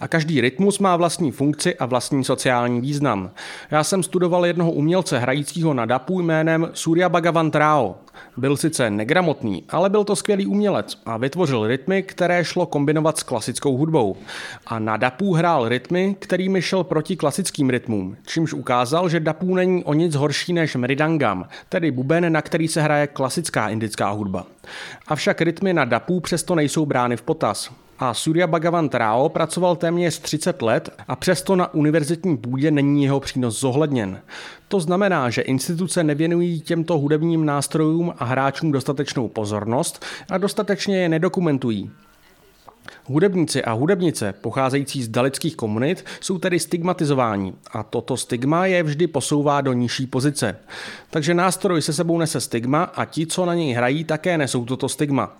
A 0.00 0.08
každý 0.08 0.40
rytmus 0.40 0.78
má 0.78 0.96
vlastní 0.96 1.32
funkci 1.32 1.74
a 1.74 1.86
vlastní 1.86 2.24
sociální 2.24 2.80
význam. 2.80 3.30
Já 3.70 3.84
jsem 3.84 4.02
studoval 4.02 4.46
jednoho 4.46 4.72
umělce 4.72 5.18
hrajícího 5.18 5.74
na 5.74 5.86
dapu 5.86 6.20
jménem 6.20 6.70
Surya 6.72 7.08
Bhagavan 7.08 7.50
Rao. 7.54 7.96
Byl 8.36 8.56
sice 8.56 8.90
negramotný, 8.90 9.64
ale 9.68 9.90
byl 9.90 10.04
to 10.04 10.16
skvělý 10.16 10.46
umělec 10.46 11.00
a 11.06 11.16
vytvořil 11.16 11.66
rytmy, 11.66 12.02
které 12.02 12.44
šlo 12.44 12.66
kombinovat 12.66 13.18
s 13.18 13.22
klasickou 13.22 13.76
hudbou. 13.76 14.16
A 14.66 14.78
na 14.78 14.96
dapu 14.96 15.34
hrál 15.34 15.68
rytmy, 15.68 16.16
kterými 16.18 16.62
šel 16.62 16.84
proti 16.84 17.16
klasickým 17.16 17.70
rytmům, 17.70 18.16
čímž 18.26 18.52
ukázal, 18.52 19.08
že 19.08 19.20
dapu 19.20 19.54
není 19.54 19.84
o 19.84 19.94
nic 19.94 20.14
horší 20.14 20.52
než 20.52 20.76
mridangam, 20.76 21.48
tedy 21.68 21.90
buben, 21.90 22.32
na 22.32 22.42
který 22.42 22.68
se 22.68 22.82
hraje 22.82 23.06
klasická 23.06 23.68
indická 23.68 24.10
hudba. 24.10 24.46
Avšak 25.06 25.40
rytmy 25.40 25.72
na 25.72 25.84
dapu 25.84 26.20
přesto 26.20 26.54
nejsou 26.54 26.86
brány 26.86 27.16
v 27.16 27.22
potaz. 27.22 27.70
A 27.98 28.14
Surya 28.14 28.46
Bhagavan 28.46 28.88
Rao 28.92 29.28
pracoval 29.28 29.76
téměř 29.76 30.18
30 30.18 30.62
let 30.62 30.90
a 31.08 31.16
přesto 31.16 31.56
na 31.56 31.74
univerzitní 31.74 32.36
půdě 32.36 32.70
není 32.70 33.04
jeho 33.04 33.20
přínos 33.20 33.60
zohledněn. 33.60 34.20
To 34.68 34.80
znamená, 34.80 35.30
že 35.30 35.42
instituce 35.42 36.04
nevěnují 36.04 36.60
těmto 36.60 36.98
hudebním 36.98 37.46
nástrojům 37.46 38.14
a 38.18 38.24
hráčům 38.24 38.72
dostatečnou 38.72 39.28
pozornost 39.28 40.04
a 40.30 40.38
dostatečně 40.38 41.02
je 41.02 41.08
nedokumentují. 41.08 41.90
Hudebníci 43.04 43.64
a 43.64 43.72
hudebnice 43.72 44.32
pocházející 44.32 45.02
z 45.02 45.08
dalických 45.08 45.56
komunit 45.56 46.04
jsou 46.20 46.38
tedy 46.38 46.58
stigmatizováni 46.58 47.52
a 47.72 47.82
toto 47.82 48.16
stigma 48.16 48.66
je 48.66 48.82
vždy 48.82 49.06
posouvá 49.06 49.60
do 49.60 49.72
nižší 49.72 50.06
pozice. 50.06 50.56
Takže 51.10 51.34
nástroj 51.34 51.82
se 51.82 51.92
sebou 51.92 52.18
nese 52.18 52.40
stigma 52.40 52.82
a 52.82 53.04
ti, 53.04 53.26
co 53.26 53.46
na 53.46 53.54
něj 53.54 53.72
hrají, 53.72 54.04
také 54.04 54.38
nesou 54.38 54.64
toto 54.64 54.88
stigma. 54.88 55.38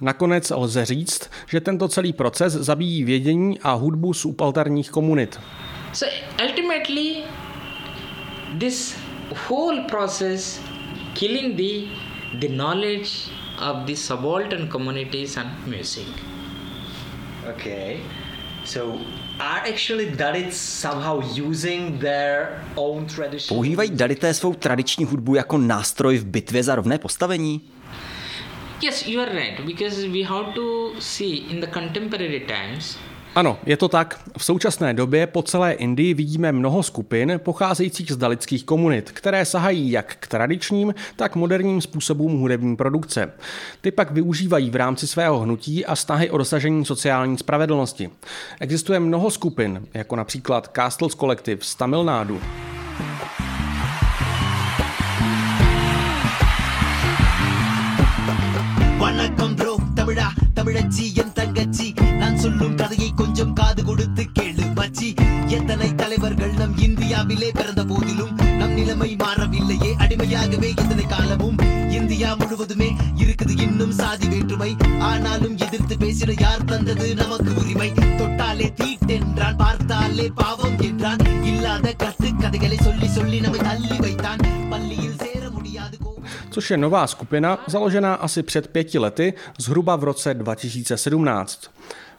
Nakonec 0.00 0.52
lze 0.56 0.84
říct, 0.84 1.30
že 1.46 1.60
tento 1.60 1.88
celý 1.88 2.12
proces 2.12 2.52
zabíjí 2.52 3.04
vědění 3.04 3.60
a 3.60 3.72
hudbu 3.72 4.14
subalterních 4.14 4.90
komunit. 4.90 5.40
so 5.92 6.14
ultimately 6.48 7.16
this 8.58 8.96
whole 9.48 9.80
process 9.90 10.60
killing 11.14 11.56
the 11.56 11.88
the 12.38 12.48
knowledge 12.48 13.10
of 13.70 13.76
the 13.86 13.94
subaltern 13.94 14.68
communities 14.68 15.36
and 15.36 15.66
music 15.66 16.08
Okay. 17.50 18.00
So, 18.64 18.98
are 19.40 19.60
actually 19.68 20.10
Dalits 20.10 20.56
somehow 20.56 21.22
using 21.48 21.98
their 21.98 22.62
own 22.76 23.06
tradition? 23.06 23.56
Používají 23.56 23.90
Dalité 23.90 24.34
svou 24.34 24.54
tradiční 24.54 25.04
hudbu 25.04 25.34
jako 25.34 25.58
nástroj 25.58 26.18
v 26.18 26.26
bitvě 26.26 26.62
za 26.62 26.74
rovné 26.74 26.98
postavení? 26.98 27.60
Yes, 28.82 29.06
you 29.06 29.20
are 29.20 29.32
right 29.32 29.66
because 29.66 30.08
we 30.08 30.22
have 30.22 30.54
to 30.54 30.92
see 31.00 31.36
in 31.50 31.60
the 31.60 31.66
contemporary 31.66 32.40
times 32.40 32.98
Ano, 33.34 33.58
je 33.66 33.76
to 33.76 33.88
tak. 33.88 34.20
V 34.38 34.44
současné 34.44 34.94
době 34.94 35.26
po 35.26 35.42
celé 35.42 35.72
Indii 35.72 36.14
vidíme 36.14 36.52
mnoho 36.52 36.82
skupin 36.82 37.32
pocházejících 37.44 38.12
z 38.12 38.16
dalických 38.16 38.64
komunit, 38.64 39.10
které 39.10 39.44
sahají 39.44 39.90
jak 39.90 40.16
k 40.20 40.26
tradičním, 40.26 40.94
tak 41.16 41.36
moderním 41.36 41.80
způsobům 41.80 42.40
hudební 42.40 42.76
produkce. 42.76 43.32
Ty 43.80 43.90
pak 43.90 44.10
využívají 44.10 44.70
v 44.70 44.76
rámci 44.76 45.06
svého 45.06 45.38
hnutí 45.38 45.86
a 45.86 45.96
snahy 45.96 46.30
o 46.30 46.38
dosažení 46.38 46.84
sociální 46.84 47.38
spravedlnosti. 47.38 48.10
Existuje 48.60 49.00
mnoho 49.00 49.30
skupin, 49.30 49.86
jako 49.94 50.16
například 50.16 50.70
Castles 50.76 51.14
Collective 51.14 51.60
z 51.62 51.74
Tamil 51.74 52.04
Nádu, 52.04 52.40
தமிழச்சி 60.68 61.04
என் 61.14 61.32
தங்கச்சி. 61.32 61.94
நான் 62.18 62.38
சொல்லும் 62.38 62.74
கதையை 62.74 63.12
கொஞ்சம் 63.16 63.52
காது 63.52 63.84
கொடுத்து 63.84 64.22
கேளு 64.38 64.64
பச்சி 64.74 65.08
எத்தனை 65.46 65.94
தலைவர்கள் 65.94 66.52
நம் 66.52 66.78
இந்தியாவிலே 66.78 67.48
பிறந்த 67.52 67.84
போதிலும் 67.84 68.34
நம் 68.34 68.74
நிலைமை 68.74 69.16
மாறவில்லையே. 69.16 69.92
அடிமையாகவே 69.98 70.68
எத்தனை 70.68 71.06
காலமும் 71.06 71.56
இந்தியா 71.90 72.34
முழுவதுமே 72.34 72.90
இருக்குது. 73.16 73.60
இன்னும் 73.60 73.92
சாதி 73.92 74.28
வேற்றுமை. 74.28 74.76
ஆனாலும் 74.98 75.56
எதிர்த்து 75.56 75.96
பேசிட 75.96 76.40
யார் 76.40 76.64
தந்தது 76.64 77.14
நமக்கு 77.14 77.54
உரிமை? 77.54 77.90
தொட்டாலே 77.90 78.68
தீட்டென்றான் 78.80 79.56
பார்த்தாலே 79.56 80.28
பாவம் 80.34 80.78
என்றான். 80.78 81.24
இல்லாத 81.44 81.94
கத்து 81.98 82.40
கதைகளை 82.40 82.76
சொல்லி 82.76 83.08
சொல்லி 83.08 83.40
நம்மை 83.40 83.60
தள்ளி 83.60 83.96
வைத்தான். 83.98 84.47
Což 86.58 86.70
je 86.70 86.76
nová 86.76 87.06
skupina 87.06 87.58
založená 87.66 88.14
asi 88.14 88.42
před 88.42 88.68
pěti 88.68 88.98
lety, 88.98 89.34
zhruba 89.58 89.96
v 89.96 90.04
roce 90.04 90.34
2017. 90.34 91.70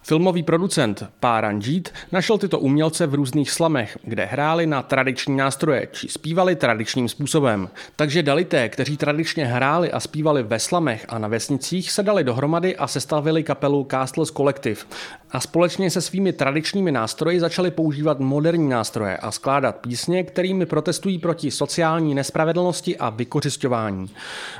Filmový 0.02 0.44
producent 0.44 1.04
Páranjit 1.20 1.94
našel 2.12 2.38
tyto 2.38 2.60
umělce 2.60 3.08
v 3.08 3.14
různých 3.14 3.52
slamech, 3.52 3.98
kde 4.04 4.26
hráli 4.26 4.68
na 4.68 4.82
tradiční 4.82 5.38
nástroje 5.38 5.88
či 5.92 6.08
zpívali 6.08 6.56
tradičním 6.56 7.10
způsobem. 7.10 7.70
Takže 7.96 8.24
dalité, 8.24 8.70
kteří 8.70 8.98
tradičně 8.98 9.46
hráli 9.46 9.92
a 9.92 10.00
zpívali 10.00 10.44
ve 10.44 10.60
slamech 10.60 11.06
a 11.10 11.20
na 11.20 11.28
vesnicích, 11.28 11.92
se 11.92 12.04
dali 12.04 12.24
dohromady 12.24 12.76
a 12.76 12.88
sestavili 12.88 13.44
kapelu 13.44 13.88
Castles 13.92 14.32
Collective. 14.32 14.82
A 15.32 15.40
společně 15.40 15.92
se 15.92 16.02
svými 16.02 16.34
tradičními 16.34 16.92
nástroji 16.92 17.40
začali 17.40 17.72
používat 17.72 18.20
moderní 18.20 18.70
nástroje 18.70 19.18
a 19.18 19.32
skládat 19.32 19.76
písně, 19.76 20.24
kterými 20.24 20.66
protestují 20.66 21.20
proti 21.20 21.52
sociální 21.52 22.16
nespravedlnosti 22.16 22.98
a 22.98 23.10
vykořišťování. 23.10 24.10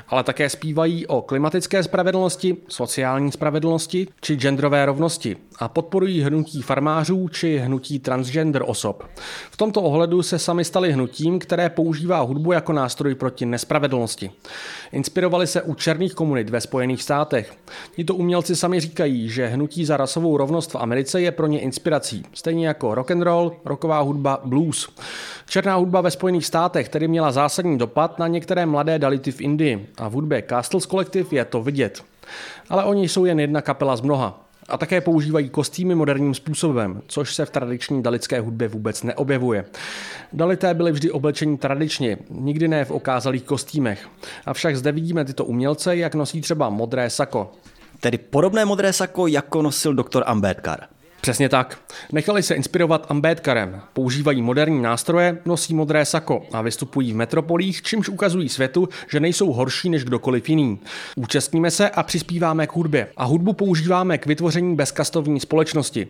Ale 0.08 0.24
také 0.24 0.48
zpívají 0.48 1.06
o 1.06 1.22
klimatické 1.22 1.82
spravedlnosti, 1.82 2.56
sociální 2.68 3.32
spravedlnosti 3.32 4.08
či 4.20 4.36
genderové 4.36 4.86
rovnosti 4.86 5.36
a 5.60 5.68
podporují 5.68 6.22
hnutí 6.22 6.62
farmářů 6.62 7.28
či 7.28 7.58
hnutí 7.58 7.98
transgender 7.98 8.62
osob. 8.66 9.04
V 9.50 9.56
tomto 9.56 9.82
ohledu 9.82 10.22
se 10.22 10.38
sami 10.38 10.64
stali 10.64 10.92
hnutím, 10.92 11.38
které 11.38 11.68
používá 11.68 12.20
hudbu 12.20 12.52
jako 12.52 12.72
nástroj 12.72 13.14
proti 13.14 13.46
nespravedlnosti. 13.46 14.30
Inspirovali 14.92 15.46
se 15.46 15.62
u 15.62 15.74
černých 15.74 16.14
komunit 16.14 16.50
ve 16.50 16.60
Spojených 16.60 17.02
státech. 17.02 17.54
Tito 17.96 18.14
umělci 18.14 18.56
sami 18.56 18.80
říkají, 18.80 19.28
že 19.28 19.46
hnutí 19.46 19.84
za 19.84 19.96
rasovou 19.96 20.36
rovnost 20.36 20.72
v 20.72 20.76
Americe 20.76 21.20
je 21.20 21.32
pro 21.32 21.46
ně 21.46 21.60
inspirací, 21.60 22.24
stejně 22.34 22.66
jako 22.66 22.94
rock 22.94 23.10
and 23.10 23.22
roll, 23.22 23.52
rocková 23.64 24.00
hudba, 24.00 24.40
blues. 24.44 24.88
Černá 25.48 25.74
hudba 25.74 26.00
ve 26.00 26.10
Spojených 26.10 26.46
státech 26.46 26.88
tedy 26.88 27.08
měla 27.08 27.32
zásadní 27.32 27.78
dopad 27.78 28.18
na 28.18 28.28
některé 28.28 28.66
mladé 28.66 28.98
dality 28.98 29.32
v 29.32 29.40
Indii 29.40 29.86
a 29.98 30.08
v 30.08 30.12
hudbě 30.12 30.42
Castles 30.48 30.86
Collective 30.86 31.28
je 31.30 31.44
to 31.44 31.62
vidět. 31.62 32.02
Ale 32.68 32.84
oni 32.84 33.08
jsou 33.08 33.24
jen 33.24 33.40
jedna 33.40 33.62
kapela 33.62 33.96
z 33.96 34.00
mnoha 34.00 34.49
a 34.70 34.76
také 34.76 35.00
používají 35.00 35.48
kostýmy 35.48 35.94
moderním 35.94 36.34
způsobem, 36.34 37.02
což 37.06 37.34
se 37.34 37.46
v 37.46 37.50
tradiční 37.50 38.02
dalické 38.02 38.40
hudbě 38.40 38.68
vůbec 38.68 39.02
neobjevuje. 39.02 39.64
Dalité 40.32 40.74
byli 40.74 40.92
vždy 40.92 41.10
oblečení 41.10 41.58
tradičně, 41.58 42.18
nikdy 42.30 42.68
ne 42.68 42.84
v 42.84 42.90
okázalých 42.90 43.44
kostýmech. 43.44 44.08
Avšak 44.46 44.76
zde 44.76 44.92
vidíme 44.92 45.24
tyto 45.24 45.44
umělce, 45.44 45.96
jak 45.96 46.14
nosí 46.14 46.40
třeba 46.40 46.70
modré 46.70 47.10
sako. 47.10 47.52
Tedy 48.00 48.18
podobné 48.18 48.64
modré 48.64 48.92
sako, 48.92 49.26
jako 49.26 49.62
nosil 49.62 49.94
doktor 49.94 50.24
Ambedkar. 50.26 50.80
Přesně 51.20 51.48
tak. 51.48 51.78
Nechali 52.12 52.42
se 52.42 52.54
inspirovat 52.54 53.06
Ambedkarem. 53.08 53.80
Používají 53.92 54.42
moderní 54.42 54.82
nástroje, 54.82 55.38
nosí 55.44 55.74
modré 55.74 56.04
sako 56.04 56.42
a 56.52 56.62
vystupují 56.62 57.12
v 57.12 57.16
metropolích, 57.16 57.82
čímž 57.82 58.08
ukazují 58.08 58.48
světu, 58.48 58.88
že 59.10 59.20
nejsou 59.20 59.52
horší 59.52 59.90
než 59.90 60.04
kdokoliv 60.04 60.48
jiný. 60.48 60.78
Účastníme 61.16 61.70
se 61.70 61.90
a 61.90 62.02
přispíváme 62.02 62.66
k 62.66 62.72
hudbě. 62.72 63.06
A 63.16 63.24
hudbu 63.24 63.52
používáme 63.52 64.18
k 64.18 64.26
vytvoření 64.26 64.76
bezkastovní 64.76 65.40
společnosti. 65.40 66.08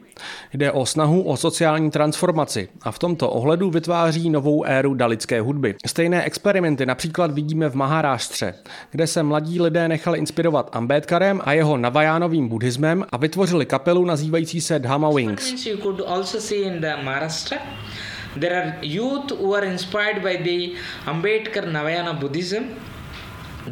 Jde 0.55 0.73
o 0.73 0.87
snahu 0.87 1.23
o 1.23 1.37
sociální 1.37 1.91
transformaci 1.91 2.69
a 2.83 2.91
v 2.91 2.99
tomto 2.99 3.31
ohledu 3.31 3.71
vytváří 3.71 4.31
novou 4.31 4.65
éru 4.65 4.95
dalické 4.95 5.41
hudby. 5.41 5.75
Stejné 5.87 6.25
experimenty 6.25 6.87
například 6.87 7.31
vidíme 7.31 7.69
v 7.69 7.75
Maharáštře, 7.75 8.55
kde 8.91 9.07
se 9.07 9.23
mladí 9.23 9.61
lidé 9.61 9.89
nechali 9.89 10.19
inspirovat 10.19 10.71
Ambedkarem 10.73 11.41
a 11.45 11.53
jeho 11.53 11.77
navajánovým 11.77 12.49
buddhismem 12.49 13.05
a 13.13 13.17
vytvořili 13.17 13.67
kapelu 13.67 14.05
nazývající 14.05 14.61
se 14.61 14.79
Rama 15.01 15.15
Wings. 15.15 15.67
You 15.67 15.79
could 15.79 16.01
also 16.03 16.39
see 16.39 16.65
in 16.65 16.81
the 16.81 16.89
Maharashtra. 17.07 17.59
There 18.37 18.55
are 18.61 18.85
youth 18.85 19.31
who 19.31 19.55
are 19.55 19.65
inspired 19.65 20.23
by 20.23 20.37
the 20.37 20.77
Ambedkar 21.07 21.65
Navayana 21.77 22.21
Buddhism. 22.21 22.77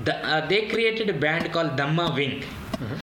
The, 0.04 0.16
uh, 0.26 0.46
they 0.48 0.68
created 0.68 1.10
a 1.10 1.12
band 1.12 1.52
called 1.52 1.76
Dhamma 1.76 2.14
Wing. 2.14 2.40
Mm-hmm. 2.40 2.98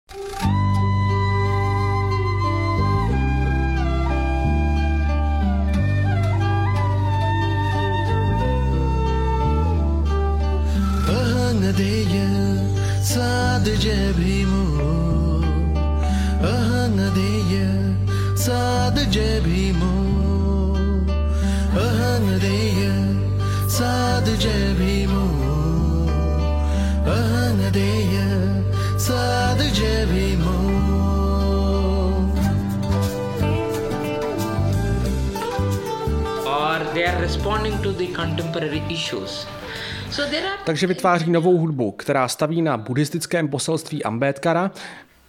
Takže 40.66 40.88
vytváří 40.88 41.32
novou 41.32 41.58
hudbu, 41.58 41.92
která 41.92 42.28
staví 42.28 42.62
na 42.62 42.78
buddhistickém 42.78 43.48
poselství 43.48 44.04
Ambedkara, 44.04 44.72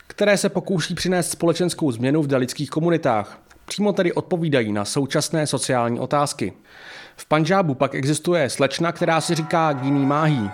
které 0.06 0.36
se 0.36 0.48
pokouší 0.48 0.94
přinést 0.94 1.30
společenskou 1.30 1.92
změnu 1.92 2.22
v 2.22 2.26
dalických 2.26 2.70
komunitách. 2.70 3.38
Přímo 3.64 3.92
tedy 3.92 4.12
odpovídají 4.12 4.72
na 4.72 4.84
současné 4.84 5.46
sociální 5.46 6.00
otázky. 6.00 6.52
V 7.16 7.26
Panžábu 7.26 7.74
pak 7.74 7.94
existuje 7.94 8.50
slečna, 8.50 8.92
která 8.92 9.20
si 9.20 9.34
říká 9.34 9.72
Gini 9.72 10.06
Máhí. 10.06 10.50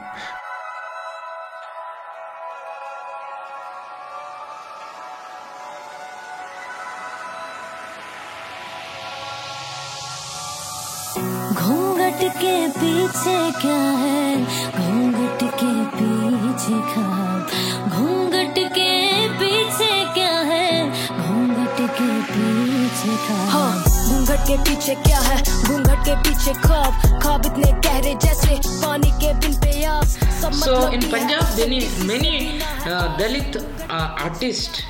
Many 31.60 31.88
many 32.06 32.60
uh, 32.86 33.16
Dalit 33.18 33.56
uh, 33.56 34.24
artists, 34.24 34.82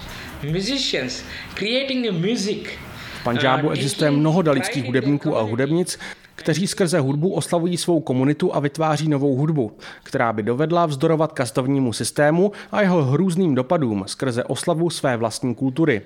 musicians 0.43 1.25
creating 1.55 2.09
a 2.09 2.13
music. 2.13 2.79
V 3.21 3.25
Panžábu 3.25 3.67
uh, 3.67 3.73
existuje 3.73 4.11
mnoho 4.11 4.43
dalických 4.43 4.85
hudebníků 4.85 5.37
a 5.37 5.43
hudebnic, 5.43 5.99
kteří 6.41 6.67
skrze 6.67 7.01
hudbu 7.01 7.33
oslavují 7.33 7.77
svou 7.77 8.01
komunitu 8.01 8.55
a 8.55 8.61
vytváří 8.61 9.09
novou 9.09 9.37
hudbu, 9.37 9.73
která 10.03 10.33
by 10.33 10.43
dovedla 10.43 10.87
vzdorovat 10.87 11.33
kastovnímu 11.33 11.93
systému 11.93 12.53
a 12.73 12.83
jeho 12.83 13.05
hrůzným 13.05 13.55
dopadům 13.55 14.05
skrze 14.07 14.45
oslavu 14.45 14.91
své 14.91 15.17
vlastní 15.17 15.55
kultury. 15.55 16.03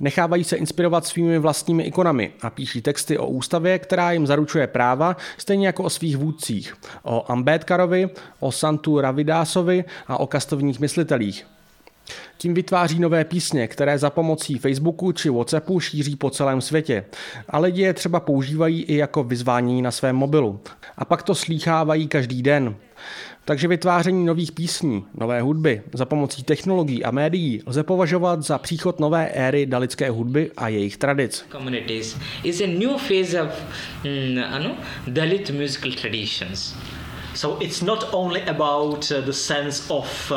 Nechávají 0.00 0.44
se 0.44 0.56
inspirovat 0.56 1.06
svými 1.06 1.38
vlastními 1.38 1.82
ikonami 1.82 2.32
a 2.42 2.50
píší 2.50 2.82
texty 2.82 3.18
o 3.18 3.26
ústavě, 3.26 3.78
která 3.78 4.12
jim 4.12 4.26
zaručuje 4.26 4.66
práva, 4.66 5.16
stejně 5.38 5.66
jako 5.66 5.82
o 5.82 5.90
svých 5.90 6.16
vůdcích. 6.16 6.76
O 7.02 7.32
Ambedkarovi, 7.32 8.10
o 8.40 8.52
Santu 8.52 9.00
Ravidásovi 9.00 9.84
a 10.06 10.20
o 10.20 10.26
kastovních 10.26 10.80
myslitelích. 10.80 11.55
Tím 12.46 12.54
vytváří 12.54 12.98
nové 12.98 13.24
písně, 13.24 13.68
které 13.68 13.98
za 13.98 14.10
pomocí 14.10 14.58
Facebooku 14.58 15.12
či 15.12 15.30
WhatsAppu 15.30 15.80
šíří 15.80 16.16
po 16.16 16.30
celém 16.30 16.60
světě. 16.60 17.04
A 17.50 17.58
lidi 17.58 17.82
je 17.82 17.94
třeba 17.94 18.20
používají 18.20 18.82
i 18.82 18.96
jako 18.96 19.24
vyzvání 19.24 19.82
na 19.82 19.90
svém 19.90 20.16
mobilu. 20.16 20.60
A 20.98 21.04
pak 21.04 21.22
to 21.22 21.34
slýchávají 21.34 22.08
každý 22.08 22.42
den. 22.42 22.76
Takže 23.44 23.68
vytváření 23.68 24.26
nových 24.26 24.52
písní, 24.52 25.04
nové 25.14 25.40
hudby 25.40 25.82
za 25.92 26.04
pomocí 26.04 26.42
technologií 26.42 27.04
a 27.04 27.10
médií 27.10 27.62
lze 27.66 27.82
považovat 27.82 28.42
za 28.42 28.58
příchod 28.58 29.00
nové 29.00 29.26
éry 29.26 29.66
dalické 29.66 30.10
hudby 30.10 30.50
a 30.56 30.68
jejich 30.68 30.96
tradic. 30.96 31.44
communities 31.52 32.16
is 32.44 32.60
a 32.60 32.66
new 32.66 32.90
phase 32.90 33.42
of 33.42 33.50
mm, 34.04 34.38
ano, 34.50 34.70
Dalit 35.06 35.50
musical 35.50 35.92
traditions. 35.92 36.76
So 37.36 37.64
it's 37.64 37.82
not 37.82 38.08
only 38.12 38.42
about 38.42 39.10
uh, 39.10 39.20
the 39.24 39.32
sense 39.32 39.82
of 39.88 40.32
uh, 40.32 40.36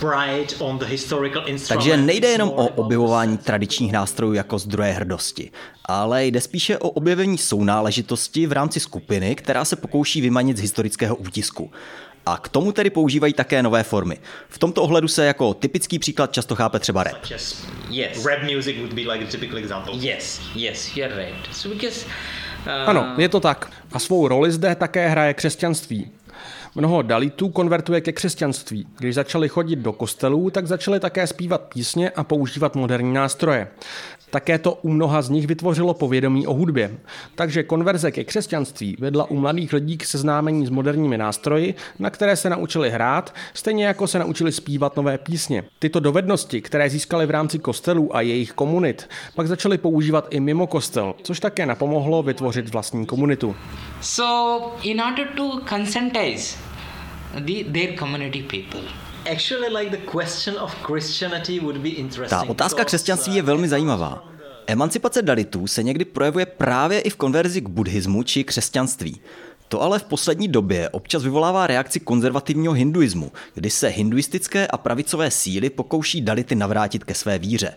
pride 0.00 0.54
on 0.58 0.78
the 0.78 0.84
historical 0.84 1.42
instrument. 1.46 1.84
Takže 1.84 1.96
nejde 1.96 2.28
jenom 2.28 2.48
o 2.48 2.68
objevování 2.68 3.38
tradičních 3.38 3.92
nástrojů 3.92 4.32
jako 4.32 4.58
zdroje 4.58 4.92
hrdosti, 4.92 5.50
ale 5.84 6.26
jde 6.26 6.40
spíše 6.40 6.78
o 6.78 6.88
objevení 6.88 7.38
sounáležitosti 7.38 8.46
v 8.46 8.52
rámci 8.52 8.80
skupiny, 8.80 9.34
která 9.34 9.64
se 9.64 9.76
pokouší 9.76 10.20
vymanit 10.20 10.56
z 10.56 10.60
historického 10.60 11.16
útisku. 11.16 11.70
A 12.26 12.38
k 12.38 12.48
tomu 12.48 12.72
tedy 12.72 12.90
používají 12.90 13.32
také 13.32 13.62
nové 13.62 13.82
formy. 13.82 14.18
V 14.48 14.58
tomto 14.58 14.82
ohledu 14.82 15.08
se 15.08 15.26
jako 15.26 15.54
typický 15.54 15.98
příklad 15.98 16.32
často 16.32 16.54
chápe 16.54 16.78
třeba 16.78 17.04
rap. 17.04 17.16
Yes. 17.30 18.26
rap 18.26 18.42
music 18.54 18.76
would 18.78 18.92
be 18.92 19.02
like 19.02 19.24
a 19.24 19.30
typical 19.30 19.58
example. 19.58 19.94
Yes, 19.94 20.40
yes, 20.54 20.96
you're 20.96 21.16
right. 21.16 21.54
So 21.54 21.76
because 21.76 22.06
uh, 22.06 22.88
Ano, 22.88 23.14
je 23.18 23.28
to 23.28 23.40
tak. 23.40 23.70
A 23.92 23.98
svou 23.98 24.28
roli 24.28 24.52
zde 24.52 24.74
také 24.74 25.08
hraje 25.08 25.34
křesťanství. 25.34 26.10
Mnoho 26.74 27.02
dalitů 27.02 27.48
konvertuje 27.48 28.00
ke 28.00 28.12
křesťanství. 28.12 28.86
Když 28.98 29.14
začali 29.14 29.48
chodit 29.48 29.76
do 29.76 29.92
kostelů, 29.92 30.50
tak 30.50 30.66
začali 30.66 31.00
také 31.00 31.26
zpívat 31.26 31.60
písně 31.60 32.10
a 32.10 32.24
používat 32.24 32.76
moderní 32.76 33.12
nástroje. 33.12 33.68
Také 34.34 34.58
to 34.58 34.72
u 34.82 34.88
mnoha 34.88 35.22
z 35.22 35.30
nich 35.30 35.46
vytvořilo 35.46 35.94
povědomí 35.94 36.46
o 36.46 36.54
hudbě. 36.54 36.98
Takže 37.34 37.62
konverze 37.62 38.10
ke 38.12 38.24
křesťanství 38.24 38.96
vedla 38.98 39.30
u 39.30 39.36
mladých 39.36 39.72
lidí 39.72 39.98
k 39.98 40.04
seznámení 40.04 40.66
s 40.66 40.70
moderními 40.70 41.18
nástroji, 41.18 41.74
na 41.98 42.10
které 42.10 42.36
se 42.36 42.50
naučili 42.50 42.90
hrát, 42.90 43.34
stejně 43.54 43.86
jako 43.86 44.06
se 44.06 44.18
naučili 44.18 44.52
zpívat 44.52 44.96
nové 44.96 45.18
písně. 45.18 45.64
Tyto 45.78 46.00
dovednosti, 46.00 46.60
které 46.60 46.90
získali 46.90 47.26
v 47.26 47.30
rámci 47.30 47.58
kostelů 47.58 48.16
a 48.16 48.20
jejich 48.20 48.52
komunit, 48.52 49.08
pak 49.34 49.48
začali 49.48 49.78
používat 49.78 50.26
i 50.30 50.40
mimo 50.40 50.66
kostel, 50.66 51.14
což 51.22 51.40
také 51.40 51.66
napomohlo 51.66 52.22
vytvořit 52.22 52.68
vlastní 52.68 53.06
komunitu. 53.06 53.56
so 54.00 54.72
in 54.82 55.00
order 55.00 55.26
to 55.36 55.60
their 57.72 57.96
community 57.96 58.42
people. 58.42 59.03
Actually, 59.32 59.68
like 59.68 59.96
the 59.96 60.10
question 60.10 60.58
of 60.58 60.74
Christianity 60.82 61.60
would 61.60 61.78
be 61.78 61.88
interesting. 61.88 62.40
Ta 62.40 62.48
otázka 62.48 62.84
křesťanství 62.84 63.34
je 63.34 63.42
uh, 63.42 63.46
velmi 63.46 63.68
zajímavá. 63.68 64.24
Emancipace 64.66 65.22
dalitů 65.22 65.66
se 65.66 65.82
někdy 65.82 66.04
projevuje 66.04 66.46
právě 66.46 67.00
i 67.00 67.10
v 67.10 67.16
konverzi 67.16 67.60
k 67.60 67.68
buddhismu 67.68 68.22
či 68.22 68.44
křesťanství. 68.44 69.20
To 69.68 69.82
ale 69.82 69.98
v 69.98 70.04
poslední 70.04 70.48
době 70.48 70.88
občas 70.88 71.22
vyvolává 71.22 71.66
reakci 71.66 72.00
konzervativního 72.00 72.72
hinduismu, 72.72 73.32
kdy 73.54 73.70
se 73.70 73.88
hinduistické 73.88 74.66
a 74.66 74.76
pravicové 74.76 75.30
síly 75.30 75.70
pokouší 75.70 76.20
dality 76.20 76.54
navrátit 76.54 77.04
ke 77.04 77.14
své 77.14 77.38
víře. 77.38 77.74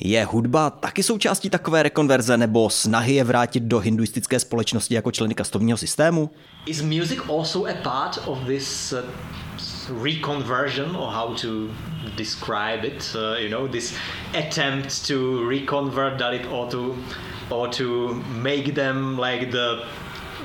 Je 0.00 0.24
hudba 0.24 0.70
taky 0.70 1.02
součástí 1.02 1.50
takové 1.50 1.82
rekonverze 1.82 2.36
nebo 2.36 2.70
snahy 2.70 3.14
je 3.14 3.24
vrátit 3.24 3.62
do 3.62 3.78
hinduistické 3.78 4.40
společnosti 4.40 4.94
jako 4.94 5.10
členy 5.10 5.34
kastovního 5.34 5.78
systému? 5.78 6.30
Is 6.66 6.82
music 6.82 7.18
also 7.38 7.66
a 7.66 7.74
part 7.82 8.20
of 8.26 8.38
this 8.46 8.92
uh, 8.92 8.98
reconversion, 9.88 10.94
or 10.98 11.10
how 11.10 11.34
to 11.34 11.70
describe 12.16 12.84
it? 12.84 13.12
Uh, 13.14 13.36
you 13.38 13.48
know, 13.48 13.66
this 13.66 13.96
attempt 14.34 15.06
to 15.06 15.44
reconvert 15.46 16.18
Dalit, 16.18 16.50
or 16.50 16.70
to, 16.70 16.96
or 17.50 17.68
to 17.68 18.14
make 18.14 18.74
them 18.74 19.18
like 19.18 19.50
the 19.50 19.86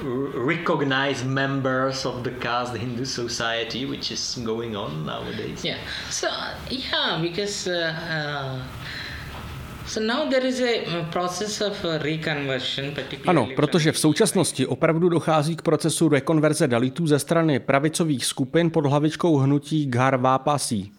recognized 0.04 1.26
members 1.26 2.06
of 2.06 2.24
the 2.24 2.32
caste 2.32 2.76
Hindu 2.76 3.06
society, 3.06 3.86
which 3.86 4.12
is 4.12 4.36
going 4.44 4.76
on 4.76 5.06
nowadays. 5.06 5.64
Yeah. 5.64 5.78
So 6.10 6.28
uh, 6.28 6.56
yeah, 6.70 7.20
because 7.22 7.68
uh, 7.68 7.96
uh, 8.10 8.64
Ano, 13.28 13.48
protože 13.56 13.92
v 13.92 14.00
současnosti 14.00 14.66
opravdu 14.66 15.10
dochází 15.10 15.56
k 15.56 15.62
procesu 15.62 16.10
rekonverze 16.10 16.68
dalitů 16.68 17.08
ze 17.08 17.20
strany 17.20 17.60
pravicových 17.60 18.26
skupin 18.26 18.72
pod 18.72 18.86
hlavičkou 18.86 19.38
hnutí 19.38 19.86
Ghar 19.86 20.18
Vápasí. 20.18 20.92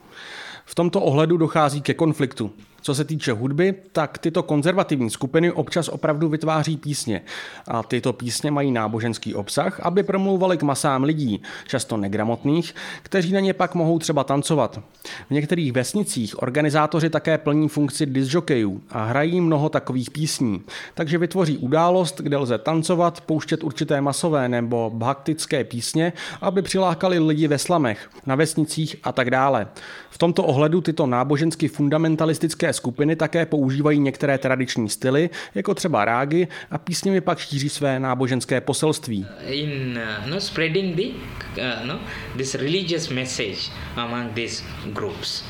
V 0.64 0.74
tomto 0.74 1.00
ohledu 1.00 1.37
dochází 1.37 1.83
ke 1.83 1.94
konfliktu. 1.94 2.50
Co 2.87 2.94
se 2.94 3.05
týče 3.05 3.33
hudby, 3.33 3.75
tak 3.92 4.18
tyto 4.18 4.42
konzervativní 4.42 5.11
skupiny 5.11 5.53
občas 5.53 5.88
opravdu 5.88 6.29
vytváří 6.29 6.77
písně. 6.77 7.23
A 7.68 7.83
tyto 7.83 8.12
písně 8.12 8.51
mají 8.51 8.73
náboženský 8.73 9.35
obsah, 9.35 9.81
aby 9.81 10.03
promlouvaly 10.03 10.57
k 10.57 10.62
masám 10.62 11.05
lidí, 11.05 11.42
často 11.66 11.97
negramotných, 11.97 12.75
kteří 13.03 13.33
na 13.33 13.40
ně 13.40 13.53
pak 13.53 13.75
mohou 13.75 13.99
třeba 13.99 14.25
tancovat. 14.25 14.81
V 15.29 15.31
některých 15.31 15.73
vesnicích 15.73 16.42
organizátoři 16.42 17.11
také 17.11 17.38
plní 17.38 17.68
funkci 17.68 18.07
disjokejů 18.07 18.81
a 18.90 19.05
hrají 19.05 19.40
mnoho 19.40 19.68
takových 19.68 20.11
písní. 20.11 20.62
Takže 20.94 21.18
vytvoří 21.18 21.59
událost, 21.59 22.20
kde 22.20 22.37
lze 22.37 22.59
tancovat, 22.59 23.20
pouštět 23.20 23.64
určité 23.64 24.01
masové 24.01 24.49
nebo 24.49 24.90
bhaktické 24.94 25.64
písně, 25.64 26.12
aby 26.40 26.62
přilákali 26.62 27.18
lidi 27.18 27.49
ve 27.49 27.59
slamech, 27.59 28.11
na 28.27 28.35
vesnicích 28.35 28.97
a 29.03 29.12
tak 29.12 29.31
dále. 29.31 29.66
V 30.14 30.18
tomto 30.18 30.44
ohledu 30.44 30.81
tyto 30.81 31.07
nábožensky 31.07 31.68
fundamentalistické 31.68 32.72
skupiny 32.72 33.16
také 33.16 33.46
používají 33.46 33.98
některé 33.98 34.38
tradiční 34.38 34.88
styly, 34.88 35.31
jako 35.55 35.74
třeba 35.74 36.05
rágy, 36.05 36.48
a 36.70 36.79
písněmi 36.79 37.20
pak 37.20 37.38
šíří 37.38 37.68
své 37.68 38.00
náboženské 38.00 38.61
poselství. 38.61 39.27
in 39.46 39.98
uh, 40.22 40.31
no 40.31 40.40
spreading 40.40 40.96
the 40.96 41.03
uh, 41.03 41.87
no 41.87 41.98
this 42.37 42.55
religious 42.55 43.09
message 43.09 43.59
among 43.96 44.33
these 44.35 44.64
groups. 44.92 45.44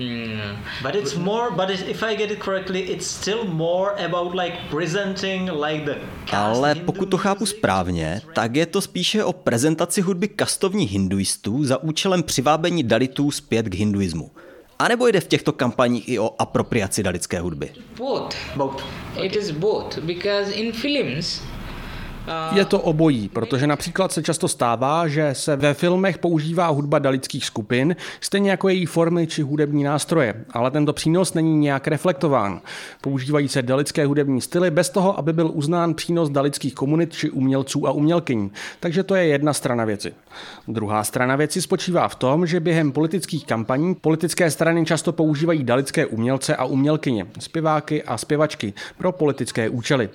Mm, 0.00 0.56
But 0.82 0.94
it's 0.94 1.16
more, 1.16 1.50
but 1.50 1.70
if 1.70 2.02
I 2.02 2.16
get 2.16 2.30
it 2.30 2.38
correctly, 2.44 2.80
it's 2.80 3.06
still 3.06 3.44
more 3.44 4.04
about 4.04 4.34
like 4.34 4.56
presenting 4.70 5.50
like 5.50 5.84
the 5.84 5.94
Ale 6.32 6.74
pokud 6.74 7.06
to 7.06 7.16
chápu 7.16 7.46
správně, 7.46 8.20
tak 8.34 8.56
je 8.56 8.66
to 8.66 8.80
spíše 8.80 9.24
o 9.24 9.32
prezentaci 9.32 10.00
hudby 10.00 10.28
kastovních 10.28 10.92
hinduistů 10.92 11.64
za 11.64 11.82
účelem 11.82 12.22
přivábení 12.22 12.82
dalitů 12.82 13.30
zpět 13.30 13.68
k 13.68 13.74
hinduismu. 13.98 14.30
A 14.78 14.88
nebo 14.88 15.06
jde 15.06 15.20
v 15.20 15.28
těchto 15.28 15.52
kampaních 15.52 16.08
i 16.08 16.18
o 16.18 16.34
apropriaci 16.38 17.02
dalitské 17.02 17.40
hudby? 17.40 17.70
both. 17.96 18.36
Both. 18.56 18.84
It 19.22 19.36
is 19.36 19.50
both 19.50 19.98
because 19.98 20.52
in 20.52 20.72
films. 20.72 21.42
Je 22.52 22.64
to 22.64 22.80
obojí, 22.80 23.28
protože 23.28 23.66
například 23.66 24.12
se 24.12 24.22
často 24.22 24.48
stává, 24.48 25.08
že 25.08 25.30
se 25.32 25.56
ve 25.56 25.74
filmech 25.74 26.18
používá 26.18 26.66
hudba 26.66 26.98
dalických 26.98 27.44
skupin, 27.44 27.96
stejně 28.20 28.50
jako 28.50 28.68
její 28.68 28.86
formy 28.86 29.26
či 29.26 29.42
hudební 29.42 29.84
nástroje, 29.84 30.44
ale 30.50 30.70
tento 30.70 30.92
přínos 30.92 31.34
není 31.34 31.56
nějak 31.56 31.88
reflektován. 31.88 32.60
Používají 33.00 33.48
se 33.48 33.62
dalické 33.62 34.06
hudební 34.06 34.40
styly 34.40 34.70
bez 34.70 34.90
toho, 34.90 35.18
aby 35.18 35.32
byl 35.32 35.50
uznán 35.54 35.94
přínos 35.94 36.30
dalických 36.30 36.74
komunit 36.74 37.12
či 37.12 37.30
umělců 37.30 37.86
a 37.86 37.90
umělkyň. 37.90 38.50
Takže 38.80 39.02
to 39.02 39.14
je 39.14 39.26
jedna 39.26 39.52
strana 39.52 39.84
věci. 39.84 40.12
Druhá 40.68 41.04
strana 41.04 41.36
věci 41.36 41.62
spočívá 41.62 42.08
v 42.08 42.14
tom, 42.14 42.46
že 42.46 42.60
během 42.60 42.92
politických 42.92 43.46
kampaní 43.46 43.94
politické 43.94 44.50
strany 44.50 44.84
často 44.84 45.12
používají 45.12 45.64
dalické 45.64 46.06
umělce 46.06 46.56
a 46.56 46.64
umělkyně, 46.64 47.26
zpěváky 47.38 48.02
a 48.02 48.18
zpěvačky 48.18 48.72
pro 48.98 49.12
politické 49.12 49.68
účely. 49.68 50.08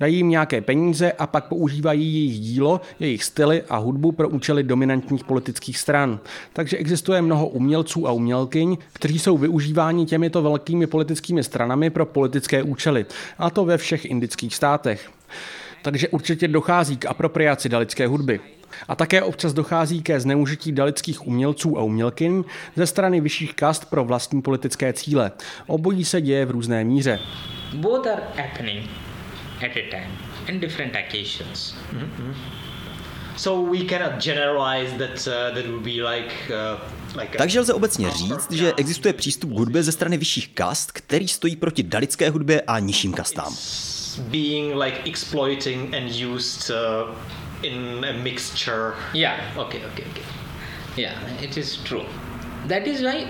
Dají 0.00 0.16
jim 0.16 0.28
nějaké 0.28 0.60
peníze 0.60 1.12
a 1.12 1.26
pak 1.26 1.52
používají 1.54 2.14
jejich 2.14 2.40
dílo, 2.40 2.80
jejich 3.00 3.24
styly 3.24 3.62
a 3.68 3.76
hudbu 3.76 4.12
pro 4.12 4.28
účely 4.28 4.62
dominantních 4.62 5.24
politických 5.24 5.78
stran. 5.78 6.18
Takže 6.52 6.76
existuje 6.76 7.22
mnoho 7.22 7.48
umělců 7.48 8.08
a 8.08 8.12
umělkyň, 8.12 8.76
kteří 8.92 9.18
jsou 9.18 9.38
využíváni 9.38 10.06
těmito 10.06 10.42
velkými 10.42 10.86
politickými 10.86 11.44
stranami 11.44 11.90
pro 11.90 12.06
politické 12.06 12.62
účely, 12.62 13.06
a 13.38 13.50
to 13.50 13.64
ve 13.64 13.78
všech 13.78 14.04
indických 14.04 14.54
státech. 14.54 15.10
Takže 15.82 16.08
určitě 16.08 16.48
dochází 16.48 16.96
k 16.96 17.06
apropriaci 17.06 17.68
dalické 17.68 18.06
hudby. 18.06 18.40
A 18.88 18.96
také 18.96 19.22
občas 19.22 19.52
dochází 19.52 20.02
ke 20.02 20.20
zneužití 20.20 20.72
dalických 20.72 21.26
umělců 21.26 21.78
a 21.78 21.82
umělkyň 21.82 22.44
ze 22.76 22.86
strany 22.86 23.20
vyšších 23.20 23.54
kast 23.54 23.90
pro 23.90 24.04
vlastní 24.04 24.42
politické 24.42 24.92
cíle. 24.92 25.32
Obojí 25.66 26.04
se 26.04 26.20
děje 26.20 26.46
v 26.46 26.50
různé 26.50 26.84
míře. 26.84 27.18
both 27.74 28.06
are 28.06 28.22
happening 28.36 28.90
at 29.62 29.76
a 29.76 29.90
time 29.90 30.33
in 30.48 30.60
different 30.60 30.96
occasions. 30.96 31.74
So 33.36 33.70
we 33.70 33.84
cannot 33.84 34.22
generalize 34.22 34.92
that 34.98 35.26
uh, 35.26 35.54
that 35.54 35.66
would 35.66 35.82
be 35.84 36.02
like 36.02 36.32
uh, 36.50 36.80
Takže 37.38 37.60
lze 37.60 37.74
obecně 37.74 38.10
říct, 38.10 38.50
že 38.52 38.72
existuje 38.76 39.12
přístup 39.12 39.50
k 39.50 39.54
hudbě 39.58 39.82
ze 39.82 39.92
strany 39.92 40.16
vyšších 40.16 40.48
kast, 40.48 40.92
který 40.92 41.28
stojí 41.28 41.56
proti 41.56 41.82
dalické 41.82 42.30
hudbě 42.30 42.60
a 42.60 42.78
nižším 42.78 43.12
kastám. 43.12 43.54
being 44.18 44.74
like 44.74 45.04
exploiting 45.06 45.94
and 45.94 46.10
used 46.10 46.70
uh, 46.70 47.14
in 47.62 48.04
a 48.04 48.12
mixture. 48.22 48.94
Yeah. 49.12 49.40
Okay. 49.56 49.80
Okay. 49.92 50.04
Okay. 50.10 50.22
Yeah, 50.96 51.42
it 51.42 51.56
is 51.56 51.76
true. 51.76 52.04
That 52.68 52.86
is 52.86 53.02
why 53.02 53.26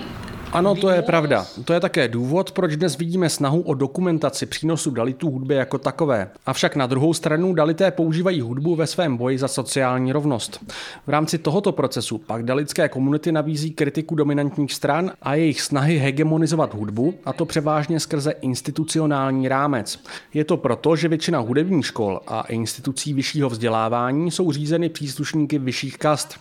Ano, 0.55 0.75
to 0.75 0.89
je 0.89 1.01
pravda. 1.01 1.45
To 1.65 1.73
je 1.73 1.79
také 1.79 2.07
důvod, 2.07 2.51
proč 2.51 2.75
dnes 2.75 2.97
vidíme 2.97 3.29
snahu 3.29 3.61
o 3.61 3.73
dokumentaci 3.73 4.45
přínosu 4.45 4.91
dalitů 4.91 5.31
hudby 5.31 5.55
jako 5.55 5.77
takové. 5.77 6.29
Avšak 6.45 6.75
na 6.75 6.87
druhou 6.87 7.13
stranu 7.13 7.53
dalité 7.53 7.91
používají 7.91 8.41
hudbu 8.41 8.75
ve 8.75 8.87
svém 8.87 9.17
boji 9.17 9.37
za 9.37 9.47
sociální 9.47 10.11
rovnost. 10.11 10.59
V 11.07 11.09
rámci 11.09 11.37
tohoto 11.37 11.71
procesu 11.71 12.17
pak 12.17 12.43
dalitské 12.43 12.89
komunity 12.89 13.31
nabízí 13.31 13.71
kritiku 13.71 14.15
dominantních 14.15 14.73
stran 14.73 15.11
a 15.21 15.35
jejich 15.35 15.61
snahy 15.61 15.97
hegemonizovat 15.97 16.73
hudbu, 16.73 17.13
a 17.25 17.33
to 17.33 17.45
převážně 17.45 17.99
skrze 17.99 18.31
institucionální 18.31 19.47
rámec. 19.47 19.99
Je 20.33 20.43
to 20.43 20.57
proto, 20.57 20.95
že 20.95 21.07
většina 21.07 21.39
hudebních 21.39 21.85
škol 21.85 22.19
a 22.27 22.41
institucí 22.41 23.13
vyššího 23.13 23.49
vzdělávání 23.49 24.31
jsou 24.31 24.51
řízeny 24.51 24.89
příslušníky 24.89 25.59
vyšších 25.59 25.97
kast. 25.97 26.39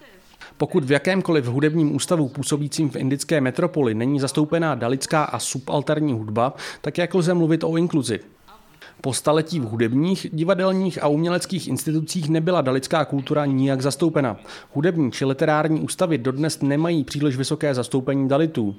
Pokud 0.56 0.84
v 0.84 0.92
jakémkoliv 0.92 1.44
hudebním 1.44 1.96
ústavu 1.96 2.28
působícím 2.28 2.90
v 2.90 2.96
indické 2.96 3.40
metropoli 3.40 3.94
není 3.94 4.20
zastoupená 4.20 4.74
dalická 4.74 5.24
a 5.24 5.38
subalterní 5.38 6.12
hudba, 6.12 6.54
tak 6.80 6.98
jak 6.98 7.14
lze 7.14 7.34
mluvit 7.34 7.64
o 7.64 7.76
inkluzi? 7.76 8.20
Po 9.00 9.12
staletí 9.12 9.60
v 9.60 9.64
hudebních, 9.64 10.26
divadelních 10.32 11.02
a 11.02 11.08
uměleckých 11.08 11.68
institucích 11.68 12.28
nebyla 12.28 12.60
dalická 12.60 13.04
kultura 13.04 13.46
nijak 13.46 13.80
zastoupena. 13.80 14.36
Hudební 14.72 15.12
či 15.12 15.24
literární 15.24 15.80
ústavy 15.80 16.18
dodnes 16.18 16.62
nemají 16.62 17.04
příliš 17.04 17.36
vysoké 17.36 17.74
zastoupení 17.74 18.28
dalitů. 18.28 18.76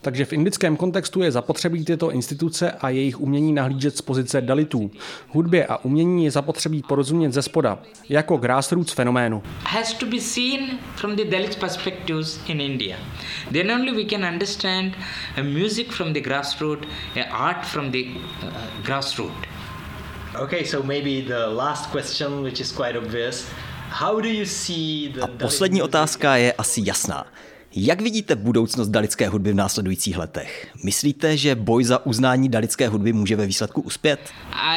Takže 0.00 0.24
v 0.24 0.32
indickém 0.32 0.76
kontextu 0.76 1.22
je 1.22 1.32
zapotřebí 1.32 1.84
tyto 1.84 2.10
instituce 2.10 2.70
a 2.70 2.88
jejich 2.88 3.20
umění 3.20 3.52
nahlížet 3.52 3.96
z 3.96 4.02
pozice 4.02 4.40
dalitů. 4.40 4.90
Hudbě 5.28 5.66
a 5.66 5.84
umění 5.84 6.24
je 6.24 6.30
zapotřebí 6.30 6.82
porozumět 6.82 7.32
ze 7.32 7.42
spoda, 7.42 7.78
jako 8.08 8.36
grassroots 8.36 8.92
fenoménu. 8.92 9.42
has 9.64 9.92
to 9.92 10.06
be 10.06 10.20
seen 10.20 10.78
from 10.96 11.16
the 11.16 11.24
Dalit 11.24 11.56
perspectives 11.56 12.40
in 12.48 12.60
India. 12.60 12.96
Then 13.52 13.70
only 13.70 13.92
we 13.92 14.04
can 14.04 14.24
understand 14.24 14.92
a 15.36 15.42
music 15.42 15.92
from 15.92 16.12
the 16.12 16.20
grassroots, 16.20 16.88
a 17.16 17.30
art 17.30 17.66
from 17.66 17.90
the 17.90 18.04
uh, 18.42 18.82
grassroots. 18.82 19.46
Okay. 20.34 20.64
So 20.64 20.82
maybe 20.82 21.20
the 21.20 21.46
last 21.46 21.90
question, 21.90 22.42
which 22.42 22.60
is 22.60 22.72
quite 22.72 22.98
obvious. 22.98 23.48
How 23.90 24.20
do 24.20 24.28
you 24.28 24.44
see 24.46 25.12
the 25.14 25.20
A 25.22 25.26
poslední 25.26 25.82
otázka 25.82 26.36
je 26.36 26.52
asi 26.52 26.82
jasná. 26.84 27.26
Jak 27.78 28.00
vidíte 28.00 28.36
budoucnost 28.36 28.88
dalické 28.88 29.28
hudby 29.28 29.52
v 29.52 29.54
následujících 29.54 30.18
letech? 30.18 30.68
Myslíte, 30.84 31.36
že 31.36 31.54
boj 31.54 31.84
za 31.84 32.06
uznání 32.06 32.48
dalické 32.48 32.88
hudby 32.88 33.12
může 33.12 33.36
ve 33.36 33.46
výsledku 33.46 33.80
uspět? 33.80 34.20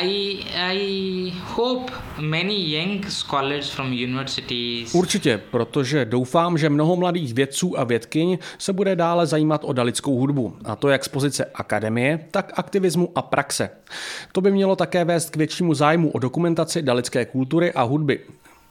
I, 0.01 0.37
I 0.55 1.33
hope 1.55 1.93
many 2.17 2.71
young 2.71 3.09
scholars 3.09 3.69
from 3.69 3.87
universities 3.87 4.93
Určitě, 4.93 5.41
protože 5.51 6.05
doufám, 6.05 6.57
že 6.57 6.69
mnoho 6.69 6.95
mladých 6.95 7.33
vědců 7.33 7.79
a 7.79 7.83
vědkyň 7.83 8.37
se 8.57 8.73
bude 8.73 8.95
dále 8.95 9.27
zajímat 9.27 9.61
o 9.63 9.73
dalickou 9.73 10.17
hudbu, 10.17 10.57
a 10.65 10.75
to 10.75 10.89
jak 10.89 11.05
z 11.05 11.07
pozice 11.07 11.45
akademie, 11.45 12.25
tak 12.31 12.51
aktivismu 12.55 13.11
a 13.15 13.21
praxe. 13.21 13.69
To 14.31 14.41
by 14.41 14.51
mělo 14.51 14.75
také 14.75 15.05
vést 15.05 15.29
k 15.29 15.35
většímu 15.35 15.73
zájmu 15.73 16.11
o 16.11 16.19
dokumentaci 16.19 16.81
dalické 16.81 17.25
kultury 17.25 17.73
a 17.73 17.81
hudby 17.81 18.19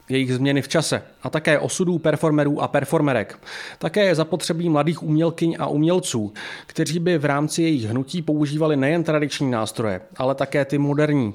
jejich 0.09 0.35
změny 0.35 0.63
v 0.63 0.69
čase 0.69 1.03
a 1.23 1.31
také 1.31 1.59
osudů 1.59 1.99
performerů 1.99 2.63
a 2.63 2.69
performerek. 2.69 3.39
Také 3.79 4.05
je 4.05 4.15
zapotřebí 4.15 4.69
mladých 4.69 5.03
umělkyň 5.03 5.57
a 5.59 5.67
umělců, 5.67 6.33
kteří 6.67 6.99
by 6.99 7.19
v 7.19 7.25
rámci 7.25 7.63
jejich 7.63 7.85
hnutí 7.85 8.23
používali 8.23 8.77
nejen 8.77 9.05
tradiční 9.05 9.51
nástroje, 9.51 10.01
ale 10.17 10.35
také 10.35 10.65
ty 10.65 10.79
moderní. 10.79 11.35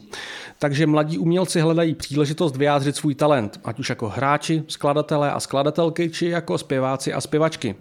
Takže 0.60 0.88
mladí 0.88 1.18
umělci 1.18 1.62
hledají 1.62 1.96
příležitost 1.96 2.56
vyjádřit 2.56 2.96
svůj 2.96 3.16
talent, 3.16 3.60
ať 3.64 3.80
už 3.80 3.90
jako 3.90 4.10
hráči, 4.10 4.64
skladatelé 4.68 5.32
a 5.32 5.40
skladatelky, 5.40 6.10
či 6.10 6.26
jako 6.26 6.58
zpěváci 6.58 7.14
a 7.14 7.22
zpěvačky. 7.22 7.76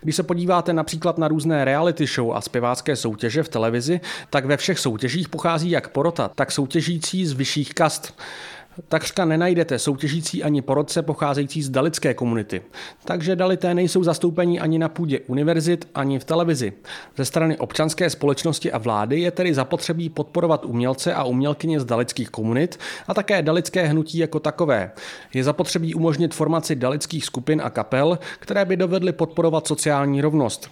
Když 0.00 0.16
se 0.16 0.22
podíváte 0.22 0.72
například 0.72 1.18
na 1.18 1.28
různé 1.28 1.64
reality 1.64 2.06
show 2.06 2.32
a 2.32 2.40
zpěvácké 2.40 2.96
soutěže 2.96 3.42
v 3.42 3.48
televizi, 3.48 4.00
tak 4.30 4.44
ve 4.44 4.56
všech 4.56 4.78
soutěžích 4.78 5.28
pochází 5.28 5.70
jak 5.70 5.88
porota, 5.88 6.30
tak 6.34 6.52
soutěžící 6.52 7.26
z 7.26 7.32
vyšších 7.32 7.74
kast. 7.74 8.14
Takřka 8.88 9.24
nenajdete 9.24 9.78
soutěžící 9.78 10.42
ani 10.42 10.62
porodce 10.62 11.02
pocházející 11.02 11.62
z 11.62 11.70
dalické 11.70 12.14
komunity. 12.14 12.62
Takže 13.04 13.36
dalité 13.36 13.74
nejsou 13.74 14.04
zastoupení 14.04 14.60
ani 14.60 14.78
na 14.78 14.88
půdě 14.88 15.20
univerzit, 15.20 15.88
ani 15.94 16.18
v 16.18 16.24
televizi. 16.24 16.72
Ze 17.16 17.24
strany 17.24 17.58
občanské 17.58 18.10
společnosti 18.10 18.72
a 18.72 18.78
vlády 18.78 19.20
je 19.20 19.30
tedy 19.30 19.54
zapotřebí 19.54 20.08
podporovat 20.08 20.64
umělce 20.64 21.14
a 21.14 21.24
umělkyně 21.24 21.80
z 21.80 21.84
dalických 21.84 22.30
komunit 22.30 22.78
a 23.08 23.14
také 23.14 23.42
dalické 23.42 23.86
hnutí 23.86 24.18
jako 24.18 24.40
takové. 24.40 24.90
Je 25.34 25.44
zapotřebí 25.44 25.94
umožnit 25.94 26.34
formaci 26.34 26.76
dalických 26.76 27.24
skupin 27.24 27.62
a 27.64 27.70
kapel, 27.70 28.18
které 28.38 28.64
by 28.64 28.76
dovedly 28.76 29.12
podporovat 29.12 29.66
sociální 29.66 30.20
rovnost. 30.20 30.70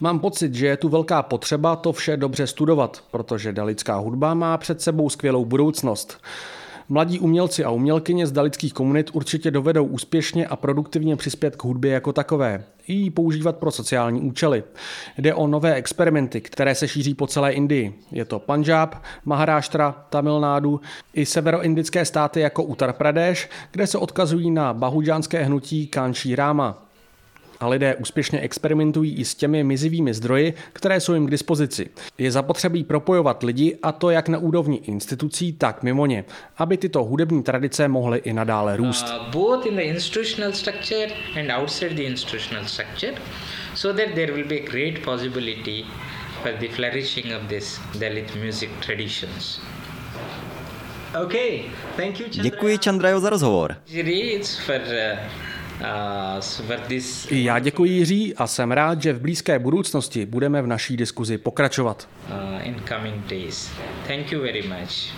Mám 0.00 0.20
pocit, 0.20 0.54
že 0.54 0.66
je 0.66 0.76
tu 0.76 0.88
velká 0.88 1.22
potřeba 1.22 1.76
to 1.76 1.92
vše 1.92 2.16
dobře 2.16 2.46
studovat, 2.46 3.04
protože 3.10 3.52
dalická 3.52 3.96
hudba 3.96 4.34
má 4.34 4.56
před 4.58 4.80
sebou 4.80 5.10
skvělou 5.10 5.44
budoucnost. 5.44 6.18
Mladí 6.88 7.20
umělci 7.20 7.64
a 7.64 7.70
umělkyně 7.70 8.26
z 8.26 8.32
dalických 8.32 8.72
komunit 8.72 9.10
určitě 9.12 9.50
dovedou 9.50 9.84
úspěšně 9.84 10.46
a 10.46 10.56
produktivně 10.56 11.16
přispět 11.16 11.56
k 11.56 11.64
hudbě 11.64 11.92
jako 11.92 12.12
takové, 12.12 12.64
i 12.86 12.92
ji 12.92 13.10
používat 13.10 13.56
pro 13.56 13.70
sociální 13.70 14.20
účely. 14.20 14.64
Jde 15.18 15.34
o 15.34 15.46
nové 15.46 15.74
experimenty, 15.74 16.40
které 16.40 16.74
se 16.74 16.88
šíří 16.88 17.14
po 17.14 17.26
celé 17.26 17.52
Indii. 17.52 17.98
Je 18.10 18.24
to 18.24 18.38
Punjab, 18.38 18.94
Maharashtra, 19.24 20.06
Tamil 20.10 20.40
Nadu 20.40 20.80
i 21.14 21.26
severoindické 21.26 22.04
státy 22.04 22.40
jako 22.40 22.62
Uttar 22.62 22.92
Pradesh, 22.92 23.48
kde 23.72 23.86
se 23.86 23.98
odkazují 23.98 24.50
na 24.50 24.72
bahudžánské 24.72 25.44
hnutí 25.44 25.86
Kanchi 25.86 26.36
Rama. 26.36 26.85
A 27.60 27.68
lidé 27.68 27.94
úspěšně 27.94 28.40
experimentují 28.40 29.14
i 29.16 29.24
s 29.24 29.34
těmi 29.34 29.64
mizivými 29.64 30.14
zdroji, 30.14 30.54
které 30.72 31.00
jsou 31.00 31.14
jim 31.14 31.26
k 31.26 31.30
dispozici. 31.30 31.88
Je 32.18 32.30
zapotřebí 32.32 32.84
propojovat 32.84 33.42
lidi, 33.42 33.78
a 33.82 33.92
to 33.92 34.10
jak 34.10 34.28
na 34.28 34.38
úrovni 34.38 34.76
institucí, 34.76 35.52
tak 35.52 35.82
mimo 35.82 36.06
ně, 36.06 36.24
aby 36.56 36.76
tyto 36.76 37.04
hudební 37.04 37.42
tradice 37.42 37.88
mohly 37.88 38.18
i 38.18 38.32
nadále 38.32 38.76
růst. 38.76 39.06
uh, 39.20 39.30
both 39.32 39.66
in 39.66 39.76
the 39.76 39.82
institutional 39.82 40.52
structure 40.52 41.06
and 41.40 41.50
outside 41.62 41.94
the 41.94 42.02
institutional 42.02 42.64
structure 42.64 43.12
so 43.74 44.02
that 44.02 44.14
there 44.14 44.32
will 44.32 44.48
be 44.48 44.56
a 44.56 44.70
great 44.70 45.04
possibility 45.04 45.84
for 46.42 46.52
the 46.60 46.68
flourishing 46.68 47.26
of 47.34 47.48
this 47.48 47.80
Dalit 47.98 48.36
music 48.44 48.70
traditions. 48.80 49.60
Okay. 51.24 51.62
Thank 51.96 52.20
you. 52.20 52.26
Chandra. 52.26 52.42
Děkuji 52.42 52.78
Chandrajo 52.84 53.20
za 53.20 53.30
rozhovor. 53.30 53.76
It's 53.86 54.58
for, 54.58 54.74
uh, 54.74 54.82
uh, 54.82 55.18
I 57.30 57.44
já 57.44 57.58
děkuji 57.58 57.92
Jiří 57.92 58.34
a 58.36 58.46
jsem 58.46 58.72
rád, 58.72 59.02
že 59.02 59.12
v 59.12 59.20
blízké 59.20 59.58
budoucnosti 59.58 60.26
budeme 60.26 60.62
v 60.62 60.66
naší 60.66 60.96
diskuzi 60.96 61.38
pokračovat. 61.38 62.08
uh, 62.28 62.66
in 62.66 62.76
coming 62.88 63.26
days. 63.26 63.70
Thank 64.06 64.32
you 64.32 64.40
very 64.40 64.62
much. 64.68 65.12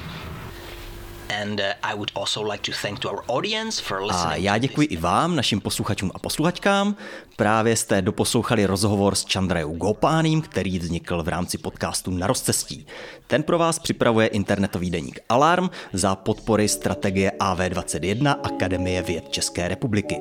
A 4.26 4.34
já 4.34 4.58
děkuji 4.58 4.86
i 4.86 4.96
vám, 4.96 5.36
našim 5.36 5.60
posluchačům 5.60 6.10
a 6.14 6.18
posluchačkám. 6.18 6.96
Právě 7.36 7.76
jste 7.76 8.02
doposlouchali 8.02 8.66
rozhovor 8.66 9.14
s 9.14 9.26
Chandrajou 9.32 9.76
Gopánem, 9.76 10.40
který 10.40 10.78
vznikl 10.78 11.22
v 11.22 11.28
rámci 11.28 11.58
podcastu 11.58 12.10
Na 12.10 12.26
rozcestí. 12.26 12.86
Ten 13.26 13.42
pro 13.42 13.58
vás 13.58 13.78
připravuje 13.78 14.26
internetový 14.26 14.90
deník 14.90 15.20
Alarm 15.28 15.70
za 15.92 16.16
podpory 16.16 16.68
strategie 16.68 17.32
AV21 17.40 18.36
Akademie 18.42 19.02
věd 19.02 19.28
České 19.28 19.68
republiky. 19.68 20.20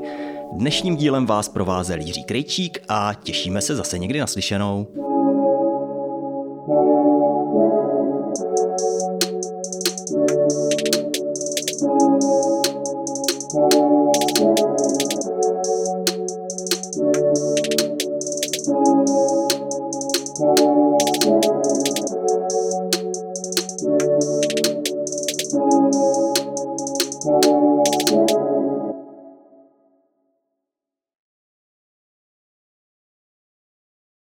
Dnešním 0.53 0.95
dílem 0.95 1.25
vás 1.25 1.49
provázel 1.49 1.99
Jiří 1.99 2.23
Krejčík 2.23 2.79
a 2.89 3.13
těšíme 3.23 3.61
se 3.61 3.75
zase 3.75 3.99
někdy 3.99 4.19
naslyšenou. 4.19 5.06